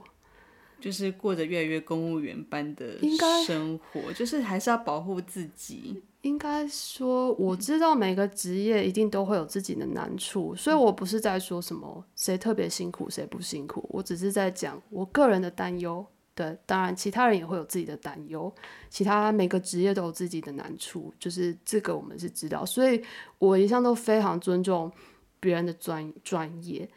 [0.79, 2.99] 就是过着越来越公务员般的
[3.47, 6.03] 生活，就是还是要保护自己。
[6.21, 16.05] 应该说，我知道每个职业一定都会有自己的难处，所以我不是在说什么谁特别辛苦谁不辛苦，我只是在讲我个人的担忧。
[16.35, 18.53] 对，当然其他人也会有自己的担忧，
[18.91, 23.01] 其他每个职业都有自己的难处，就是这个我们是知道，所以
[23.39, 24.91] 我一向都非常尊重
[25.39, 26.89] 别人的专专业。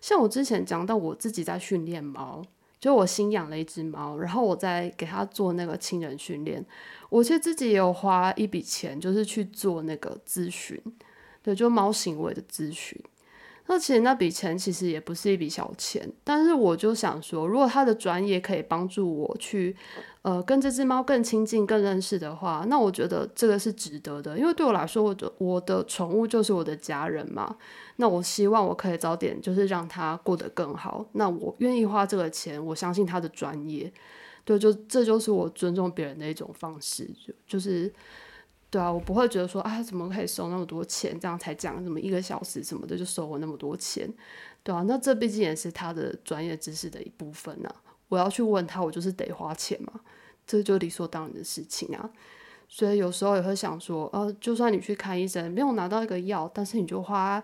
[0.00, 2.42] 像我之前讲到，我自己在训练猫，
[2.80, 6.64] 就我新养了一只猫，然后我在给它做那个亲人训练。
[7.10, 10.80] 我其实自己也有花一笔钱，就是去做那个咨询，
[11.42, 12.98] 对，就猫行为的咨询。
[13.68, 19.74] 那其实那笔钱其实也不是一笔小钱，但是我就想说，如果他的专业可以帮助我去，
[20.22, 24.38] 呃，跟这只猫更亲近、更认识的话，那我觉得这个是值得的。
[24.38, 27.56] 因为对我来说，我的我的宠物就是我的家人嘛。
[27.96, 31.04] 那我希望我可以早点就是让它过得更好。
[31.12, 33.92] 那我愿意花这个钱，我相信他的专业。
[34.44, 37.92] 对，就这就是我尊重别人的一种方式，就就是。
[38.76, 41.18] 对啊，我不会觉得说啊，怎么可以收那么多钱？
[41.18, 44.06] 这样才讲什么一个小时什么的就收我那么多钱，
[44.62, 47.74] 对啊，那这毕竟也是他的专业知识的一部分呐。
[48.08, 49.90] 我要去问他，我就是得花钱嘛，
[50.46, 52.10] 这就理所当然的事情啊。
[52.68, 57.42] 所以有时候也会想说，呃，就算你去看医生，没有拿到一个药，但是你就花。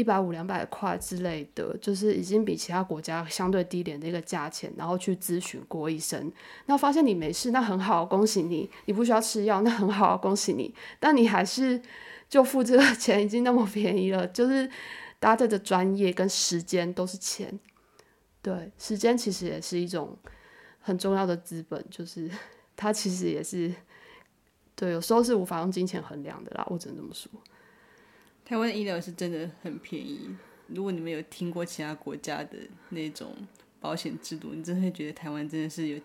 [0.00, 6.32] 一百五两百块之类的，就是已经比其他国家相对低廉的一个价钱，然后去咨询郭医生，
[6.64, 10.74] 那发现你没事，那很好，恭喜你，你不需要吃药，那很好，恭喜你。
[10.98, 11.78] 但你还是
[12.30, 14.66] 就付这个钱已经那么便宜了，就是
[15.18, 17.60] 大家的专业跟时间都是钱，
[18.40, 20.16] 对，时间其实也是一种
[20.80, 22.30] 很重要的资本，就是
[22.74, 23.70] 它其实也是
[24.74, 27.30] 对，有时候是无法用金钱衡量的啦，我只能这么说。
[28.50, 30.28] 台湾的医疗是真的很便宜。
[30.66, 33.32] 如果你们有听过其他国家的那种
[33.78, 36.00] 保险制度，你真的会觉得台湾真的是有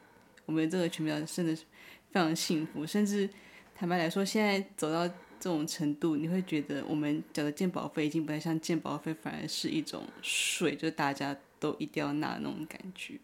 [0.45, 1.63] 我们这个群表真的是
[2.11, 2.85] 非常幸福。
[2.85, 3.27] 甚至
[3.73, 13.19] 坦白来说，现在走到这种程度，你会觉得我们缴的健保费已经不太像健保费，反而是一种税，就是大家都一定要纳那种感觉。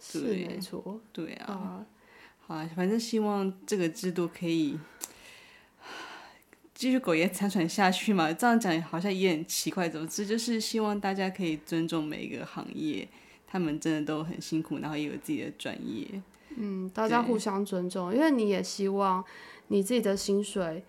[0.00, 1.84] 是没错，对啊。
[2.38, 4.80] 好啊，反正希望这个制度可以。
[6.80, 8.32] 继续苟延残喘下去嘛？
[8.32, 9.86] 这样讲好像也很奇怪。
[9.86, 13.06] 总之就是希望大家可以尊重每一个行业，
[13.46, 16.22] 他们真的都很辛苦，然后也有自己的专业。
[16.56, 19.22] 嗯，大家互相尊重，因为你也希望
[19.68, 20.82] 你自己的薪水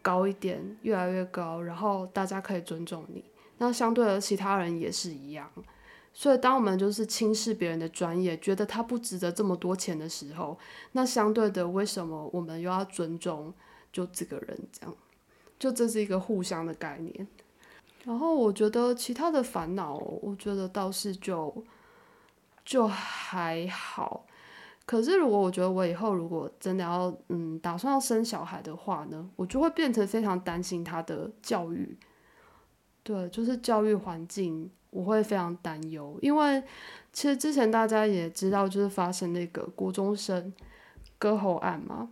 [0.00, 3.22] 高一点，越来越高，然后大家可以尊重你。
[3.58, 5.52] 那相对的，其他人也是一样。
[6.14, 10.58] 所以，当我们就是轻视别人的专业，觉得他不值得这么多钱的时候，
[10.92, 13.52] 那相对的，为什么我们又要尊重
[13.92, 14.96] 就这个人这样？
[15.58, 17.26] 就这是一个互相的概念，
[18.04, 21.64] 然后我觉得其他的烦恼，我觉得倒是就
[22.64, 24.26] 就还好。
[24.84, 31.96] 可是如果我觉得我以后如果真的要嗯打算要生小孩的话呢，我就会变成非常担心他的教育。
[33.02, 36.62] 对，就是教育环境，我会非常担忧，因为
[37.12, 40.52] 其实之前大家也知道，就是发生那个国中生
[41.18, 42.10] 割喉案嘛。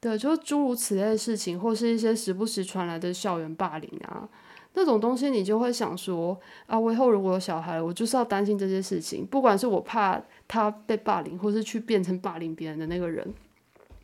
[0.00, 4.26] 对，就诸如此类的事情，或是一些时不时传来的校园霸凌啊，
[4.72, 13.34] 那种东西，你就会想说啊，我以后如果有小孩，我就是要担心这些事情，不管是我怕他被霸凌，或是去变成霸凌别人的那个人，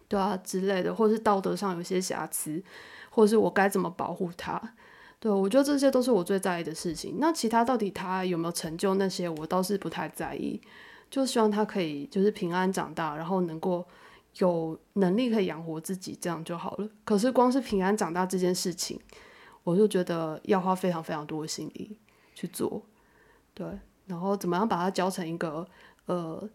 [0.07, 2.63] 对啊之类的，或是道德上有些瑕疵，
[3.09, 4.61] 或是我该怎么保护他？
[5.19, 7.17] 对我觉得这些都是我最在意的事情。
[7.19, 10.61] 那其他到底他有没有成就那些，我倒是不太在意，
[11.11, 13.83] 就希望他可以就是平安长大，然后能够。
[14.39, 16.89] 有能力可以养活自己，这样就好了。
[17.05, 19.01] 可是光是平安长大这件事情，
[19.65, 21.99] 我就觉得要花非常非常多的心力
[22.35, 22.83] 去做，
[23.55, 23.67] 对。
[24.07, 25.67] 然后怎么样把他教成一个
[26.05, 26.49] 呃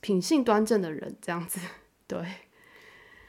[0.00, 1.60] 品性端正的人，这样子，
[2.06, 2.24] 对。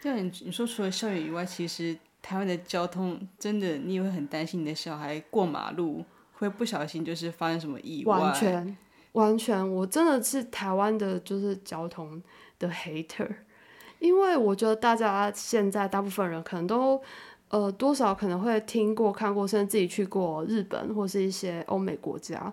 [0.02, 8.18] 像你你说除了校园以外，其实台湾的交通真的，你也会很担心你的小孩过马路会不小心就是发生什么意外。
[8.18, 8.78] 完全
[9.12, 12.22] 完全，我真的是台湾的就是交通
[12.58, 13.30] 的 hater。
[14.02, 17.00] 因为我觉得大家现在大部分人可能都，
[17.50, 22.52] 呃，多少可能会听过、看过，甚至自己去过日本或是一些欧美国家，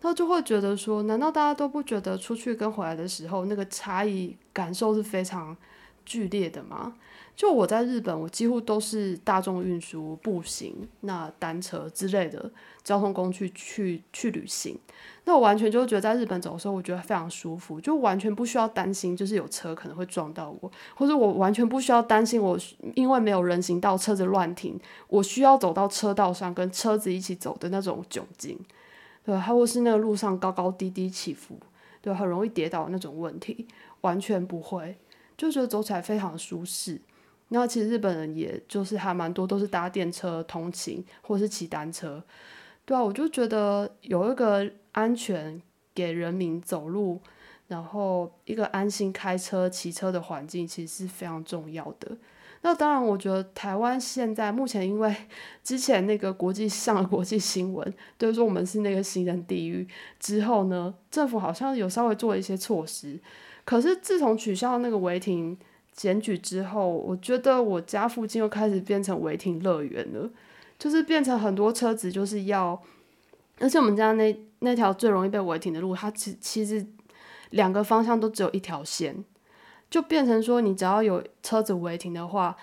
[0.00, 5.54] 他就会觉得说，难道大家都不觉得出去跟回来的时候那个差异感受是非常
[6.06, 6.94] 剧烈的吗？
[7.36, 12.50] 就我在日本，我几乎都是大众运输、步行、那单车之类的
[12.82, 14.78] 交通工具去去旅行。
[15.30, 22.58] 那我完全就觉得在日本走的时候，我觉得非常舒服，就完全不需要担心，就是有车可能会撞到我，或者我完全不需要担心我
[22.96, 24.76] 因为没有人行道，车子乱停，
[25.06, 28.58] 我需要走到车道上跟车子一起走的那种窘境，
[29.24, 31.56] 对，还或是那个路上高高低低起伏，
[32.02, 33.68] 对，很容易跌倒那种问题，
[34.00, 34.96] 完全不会，
[35.36, 37.00] 就觉得走起来非常舒适。
[37.50, 42.20] 那其实日本人也就是还蛮多都是搭电车通勤，或是骑单车，
[42.84, 45.60] 对啊，我就觉得有一个安全
[45.94, 47.20] 给人民走路，
[47.68, 52.16] 然后一个安心开车、骑车的环境，其实是非常重要的。
[52.62, 55.14] 那当然，我觉得台湾现在目前因为
[55.64, 59.86] 之前那个国际上了国际新闻，就是说我们是那个行人地狱
[60.18, 63.18] 之后呢，政府好像有稍微做一些措施，
[63.64, 65.58] 可是自从取消那个违停。
[65.92, 70.30] 检举之后，我觉得我家附近又开始变成违停乐园了，
[70.78, 72.80] 就是变成很多车子就是要，
[73.58, 76.86] 而且我们家那 那条最容易被违停的路，它其其实
[77.50, 79.24] 两个方向都只有一条线，
[79.90, 82.56] 就变成说你只要有车子违停的话，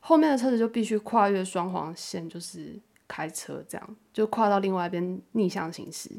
[0.00, 6.10] 后面的车子就必须跨越双黄线，就是开车这样，就跨到另外一边逆向行驶。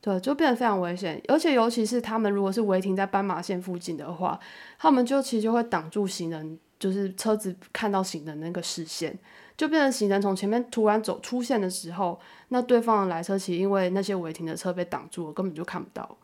[0.00, 4.38] 对，就变得非常危险，而且尤其是他们如果是违停在斑马线附近的话，
[4.78, 9.18] 他们就其实就会挡住行人，就是车子看到行人那个视线，
[9.58, 16.16] 就变成行人从前面突然走出现的时候，那对方的来车其实因为那些违停的车被挡住了，根本就看不到，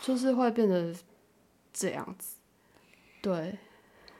[0.00, 0.94] 就是会变得
[1.72, 2.36] 这样子。
[3.20, 3.58] 对，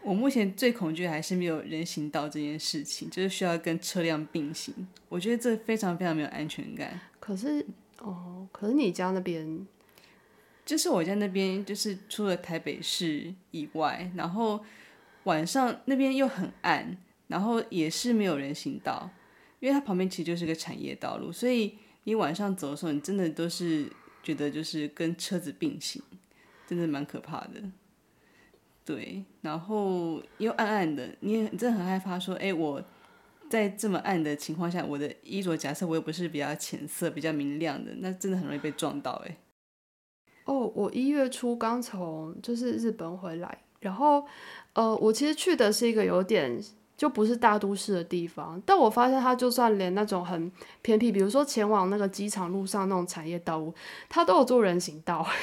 [0.02, 4.74] 我目前最恐惧还是没有人行道这件事情，就是需要跟车辆并行，
[5.08, 6.98] 我觉得这非常非常没有安全感。
[7.20, 7.64] 可是。
[7.98, 9.64] 哦，可是你家那边，
[10.66, 14.58] 就是我家那边，就是除了台北市以外，然后
[15.22, 16.98] 晚上那边又很暗，
[17.32, 19.08] 然后也是没有人行道，
[19.58, 23.90] 因为它旁边其实就是个产业道路，所以你晚上走的时候，你真的都是
[24.22, 26.02] 觉得就是跟车子并行，
[26.66, 27.62] 真的蛮可怕的。
[28.84, 32.84] 对，然后又暗暗的，你也真的很害怕说，哎，我。
[33.50, 39.36] 在这么暗的情况下，我的衣着假设我又不是比较浅色、比较明亮的，那真的很容易被撞到哎。
[40.44, 44.24] 哦，我一月初刚从就是日本回来，然后
[44.72, 46.58] 呃，我其实去的是一个有点
[46.96, 50.50] 就不是大都市的地方，但我发现它就算连那种很
[50.82, 53.74] 偏僻，比如说前往那个机场路上那种产业道路，
[54.08, 55.26] 它都有做人行道。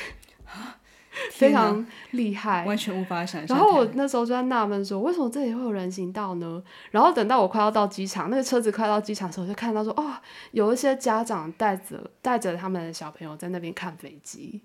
[1.32, 3.58] 非常厉害，完全无法想象。
[3.58, 6.64] 然后我那时候就在纳闷说，为什么这里会有人行道呢？
[6.91, 10.14] 然后等到我快要到机场，那个车子快到机场的时候，就看到说，哦，
[10.52, 14.62] 有一些家长带着带着他们的小朋友在那边看飞机。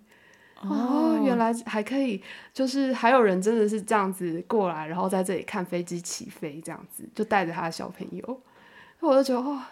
[0.68, 8.40] 哦，原来还可以，就是还有人真的是这样子过来，然后在这里看飞机起飞，这样子就带着他的小朋友。
[9.00, 9.62] 我就觉得，哦，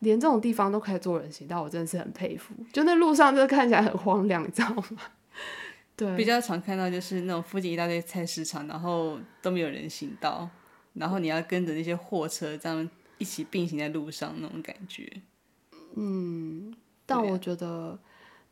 [0.00, 2.54] 连这种地方都可以做人行道，我真的是很佩服。
[2.72, 4.84] 就那路上，就看起来很荒凉，你知道吗？
[5.96, 10.48] 对，比较常看到就是那种附近一大堆菜市场，然后都没有人行道，
[10.94, 15.10] 然后你要跟着那些货车这样一起并行在路上那种感觉。
[15.96, 16.72] 嗯，
[17.04, 17.98] 但我觉得，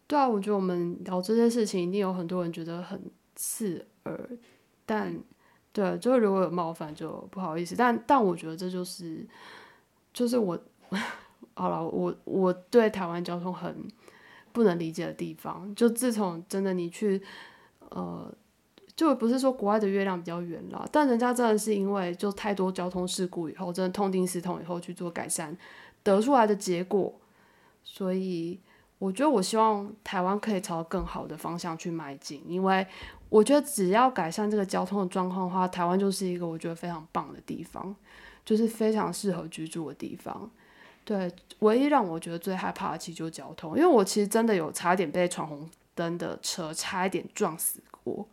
[0.06, 3.00] 对啊，我觉得我们聊这些事情，一定有很多人觉得很
[3.34, 4.30] 刺耳，
[4.84, 5.18] 但
[5.72, 9.26] 对，就是如果有冒犯就不好意思，但但我觉得这就是，
[10.12, 10.58] 就是我
[11.54, 13.86] 好了，我我对台湾交通很。
[14.52, 17.20] 不能理解的地方，就自从真的你去，
[17.90, 18.34] 呃，
[18.96, 25.54] 就不是说国外的月亮比较圆了，但人家真的是因为就太多交通事故以后，真的痛定思痛以后去做改善，
[26.02, 27.12] 得出来的结果。
[27.84, 28.58] 所以
[28.98, 32.86] 我觉得我希望台湾可以朝更好的方向去迈进，因为
[33.28, 37.94] 我觉得只要改善这个交通的状况的话，台湾就是一个我觉得非常棒的地方，
[38.44, 40.50] 就是非常适合居住的地方。
[41.04, 48.26] 对，唯一让我觉得最害怕的其实就是交通，因为我其实真的有差点被闯红灯的车差一点撞死过。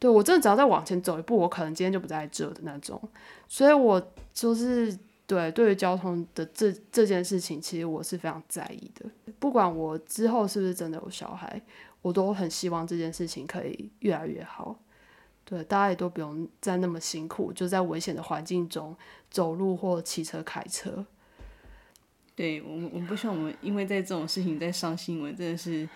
[0.00, 3.00] 对我真的只要再往前走一步，我可能今天就不在这的那种。
[3.48, 4.00] 所以我
[4.32, 4.96] 就是
[5.28, 9.04] 对对于交通的这这件事情，其实我是非常在意的。
[9.38, 11.60] 不管我之后是不是真的有小孩，
[12.00, 14.74] 我都很希望这件事情可以越来越好。
[15.44, 18.96] 对，大家也都不用再那么辛苦，就在危险的环境中
[19.30, 21.04] 走路或骑车开车。
[22.34, 25.86] 对我们，我们不希望我们因为在这种事情在上新闻，真的是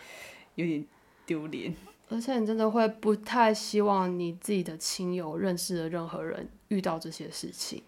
[0.56, 0.84] 有点
[1.24, 1.74] 丢脸。
[2.10, 7.82] 而且你真的会不太希望你自己的亲友、认识的任何人遇到这些事情。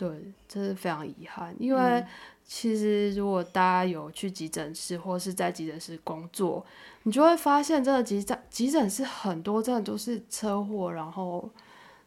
[0.00, 1.54] 对，这是非常遗憾。
[1.58, 2.02] 因为
[2.42, 6.64] 其实如果大家有去急诊室或是在急诊室工作，
[7.02, 11.50] 你就会发现，真的急诊急诊室很多真的都是车祸，然后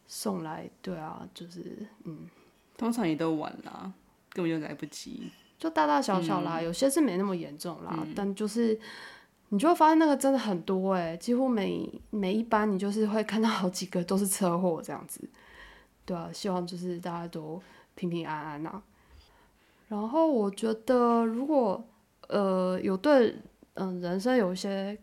[0.08, 0.68] 送来。
[0.82, 2.28] 对啊，就是嗯，
[2.76, 3.92] 通常也都晚了，
[4.32, 5.30] 根本就来不及。
[5.56, 8.76] 就大大小小啦，有些是没那么严重啦，但就是
[9.50, 15.20] 你就会发现那个真的很多哎，几乎每每一班你就是会看到好几个都是车祸这样子，
[16.04, 17.62] 对啊，希望就是大家都
[17.94, 18.82] 平平安安呐。
[19.88, 21.84] 然后我觉得如果
[22.28, 23.36] 呃有对
[23.74, 24.98] 嗯人生有一些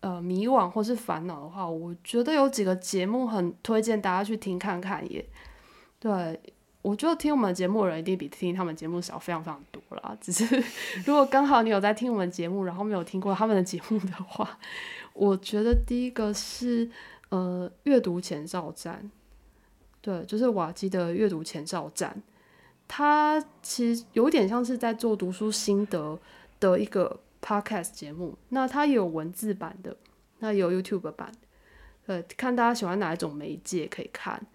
[0.00, 5.24] 呃迷惘或是烦恼的话，我觉得有几个节目很推荐大家去听看看耶。
[5.98, 6.40] 对，
[6.82, 10.16] 我觉得听我们节目的人一定比听他们节目少非常非常多啦。
[10.20, 10.44] 只是
[11.04, 14.58] 如果刚好你有在听我们节目，然后没有听过他们的节目的话，
[15.14, 16.88] 我觉得第一个是
[17.30, 19.10] 呃阅读前哨站，
[20.00, 22.22] 对，就是瓦基的阅读前哨站。
[22.86, 26.18] 他其实有点像是在做读书心得
[26.58, 29.94] 的一个 podcast 节目，那它也有文字版的，
[30.38, 31.30] 那有 YouTube 版，
[32.06, 34.46] 呃，看大家喜欢哪一种媒介可以看。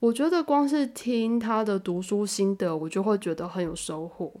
[0.00, 4.32] 我觉得光是听他的读书心得，我就会觉得很有收获。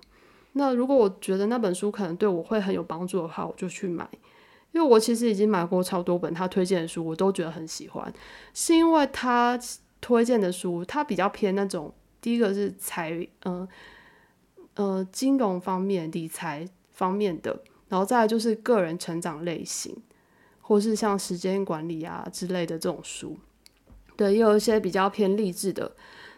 [0.54, 4.08] 那如果我觉得那本书可能对我会很有帮助的话，我就去买，
[4.72, 8.12] 因为我其实已经买过超多本他推荐的书，我都觉得很喜欢，
[8.52, 9.56] 是因为他
[10.00, 11.92] 推荐的书，它比较偏那种。
[12.20, 13.66] 第一个是财，嗯
[14.74, 19.96] 呃，金融方面、理财方面的，然后再来就是个人成长类型，
[20.60, 23.36] 或是像时间管理啊之类的这种书。
[24.16, 25.92] 对，也有一些比较偏励志的。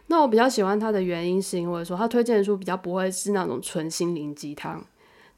[0.09, 4.85] 那我比较喜欢他的原因，是因为说他推荐的书比较不会是那种纯心灵鸡汤，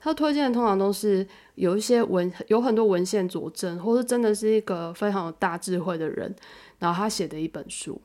[0.00, 1.24] 他推荐的通常都是
[1.54, 6.34] 有一些文，有很多文献佐证，或是真的是一个非常有大智慧的人，
[6.80, 8.00] 然后他写的一本书。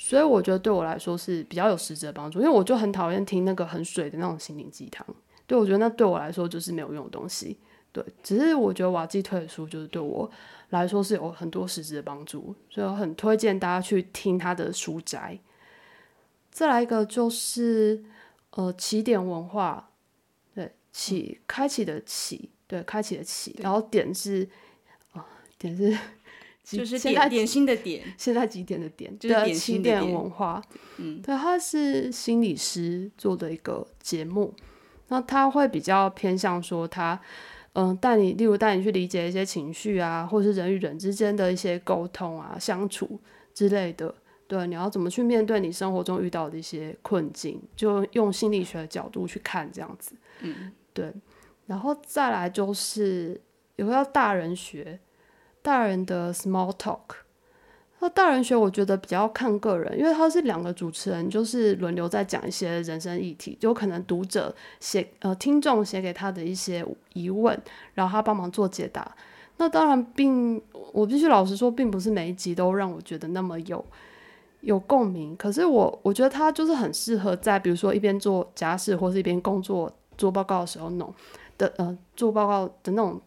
[0.00, 5.04] 所以我觉得对我来说是比较有实质的帮助，因为我就很讨厌听那个很水的那种心灵鸡汤。
[5.44, 7.58] 对我觉得那对我来说就是没有用的东西。
[7.90, 10.30] 对，只是我觉得瓦基推的书就是对我
[10.68, 15.36] 来说是有很多实质的帮助，所以我很推荐大家去听他的书斋。
[16.50, 18.04] 再来一个就是
[18.50, 19.90] 呃起点文化，
[20.54, 24.48] 对起开启的起，对开启的起，然后点是
[25.12, 25.26] 啊
[25.58, 25.98] 点是。
[26.76, 29.18] 就是点点心的点，现在几点的点？
[29.18, 30.62] 就是起点文化。
[30.98, 34.52] 嗯，对，他是心理师做的一个节目，
[35.08, 37.18] 那他会比较偏向说他，
[37.72, 43.18] 嗯，带你，例如带你去理解一些情绪啊，或是人与人之间的一些沟通啊、相处
[43.54, 44.14] 之类的。
[44.46, 50.14] 对，你要怎么去面对你生活中遇到的一些困境，就用心理学的角度去看这样子。
[50.40, 51.10] 嗯，对，
[51.66, 53.40] 然后再来就是
[53.76, 55.00] 有个叫大人学。
[55.68, 56.98] 大人的 small talk，
[57.98, 66.82] 那大人学我觉得比较看个人，因为他是两个主持人，就是轮流在讲一些人生议题，就可能读者写呃听众写给他的一些
[67.12, 67.60] 疑问，
[67.92, 69.14] 然后他帮忙做解答。
[69.58, 70.58] 那当然，并
[70.94, 73.84] 我必须老实说，并不是每一集都让我觉得那么有
[74.62, 75.36] 有共鸣。
[75.36, 81.12] 可是我我觉得他就是很适合在比如说一边做家事或是一边工作做报告的时候弄
[81.58, 83.20] 的呃做报告的那种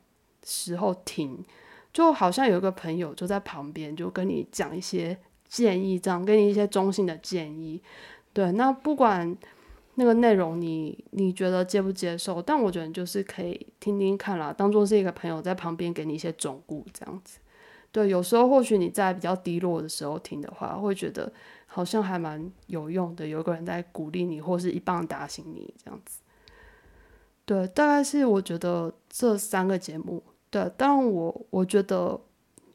[0.43, 1.45] 时候听。
[1.93, 7.81] 就好像有一个朋友就在旁边，就跟你讲一些建议，这样给你一些中性的建议。
[8.33, 9.35] 对，那不管
[9.95, 17.39] 那个内容你你觉得接不接受，但我觉得就是可以听听看啦，当做是一个朋友在旁边给你一些忠顾这样子。
[17.91, 21.29] 对，有时候或许你在比较低落的时候听的话，会觉得
[21.65, 26.21] 好像还蛮有用的，有个人在鼓励你，或是一棒打醒你这样子。
[27.43, 30.23] 对，大概是我觉得这三个节目。
[30.51, 32.19] 对，当然我我觉得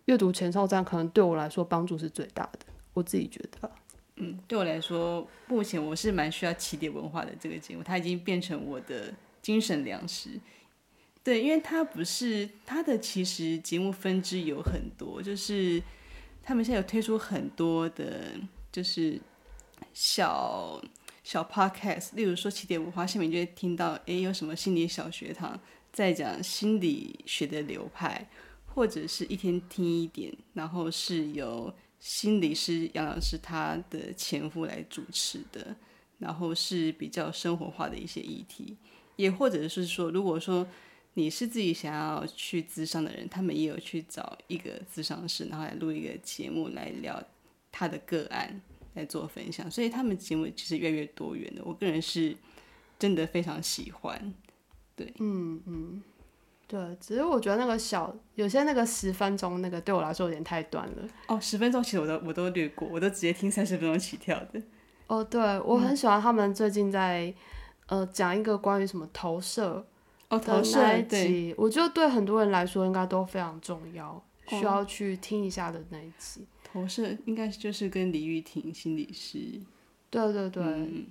[0.06, 2.60] 阅读前哨站可能对我来说帮助是最大的，
[2.94, 3.70] 我自己觉得。
[4.16, 9.12] 嗯，对我来说，目前我是蛮需要起点文化的这个节目，它已经变成我的
[9.42, 10.40] 精神粮食。
[11.22, 15.82] 对，因为它不是它的，其实节目分支有很多，就是
[16.42, 18.30] 他们现在有推出很多的，
[18.72, 19.20] 就是
[19.92, 20.80] 小
[21.22, 25.60] 小 podcast，例如说起点文化下面就会听到，诶，有什么心理小学堂。
[25.96, 28.28] 在讲心理学的流派，
[28.66, 35.74] 或者是一天听一点，然后是由心理师杨老师他的前夫来主持的，
[36.18, 38.76] 然后是比较生活化的一些议题，
[39.16, 40.68] 也或者是说，如果说
[41.14, 47.18] 你是自己想要去咨商的人，他们也有去找一个咨商师，然后来录一个节目来聊
[47.72, 48.60] 他的个案
[48.92, 52.36] 来做分享，所以他们节目其实越来越多元的，我个人是
[52.98, 54.34] 真的非常喜欢。
[54.96, 56.02] 对，嗯嗯，
[56.66, 61.08] 对，只是我觉得那个小有些那个十分钟那个对我来说有点太短了。
[61.28, 64.62] 哦，十分钟其实我都我都略过，我都直接听三十分钟起跳的。
[65.06, 67.32] 哦，对，我很喜欢他们最近在
[67.86, 69.86] 呃讲一个关于什么投射
[70.28, 76.46] 哦投射那一集，我觉得对很多人来说应该都非常重要，需要去听一下的那一集。
[76.64, 79.38] 投射应该就是跟李玉婷心理师。
[80.08, 80.64] 对对对，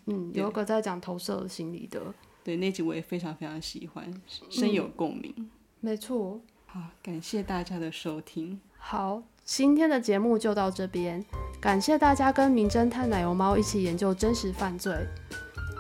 [0.07, 2.01] 嗯，有个在讲投射心理的。
[2.45, 4.13] 对那集我也非常非常喜欢，
[4.51, 5.49] 深有共鸣。
[5.80, 8.59] 没错，好，感谢大家的收听。
[8.77, 11.26] 好，今天的节目就到这边，
[11.59, 14.93] 感谢大家跟名侦探奶油猫一起研究真实犯罪。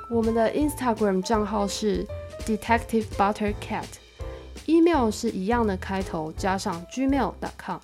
[0.09, 2.03] 我们的 Instagram 账号是
[2.47, 7.77] Detective Butter Cat，email 是一样的开头加上 gmail.com，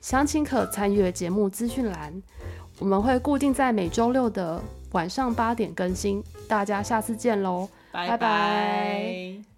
[0.00, 2.20] 详情可参阅节目资讯栏。
[2.80, 9.53] 我们会固定在每周六的晚上八点更新，大家下次见喽，拜拜拜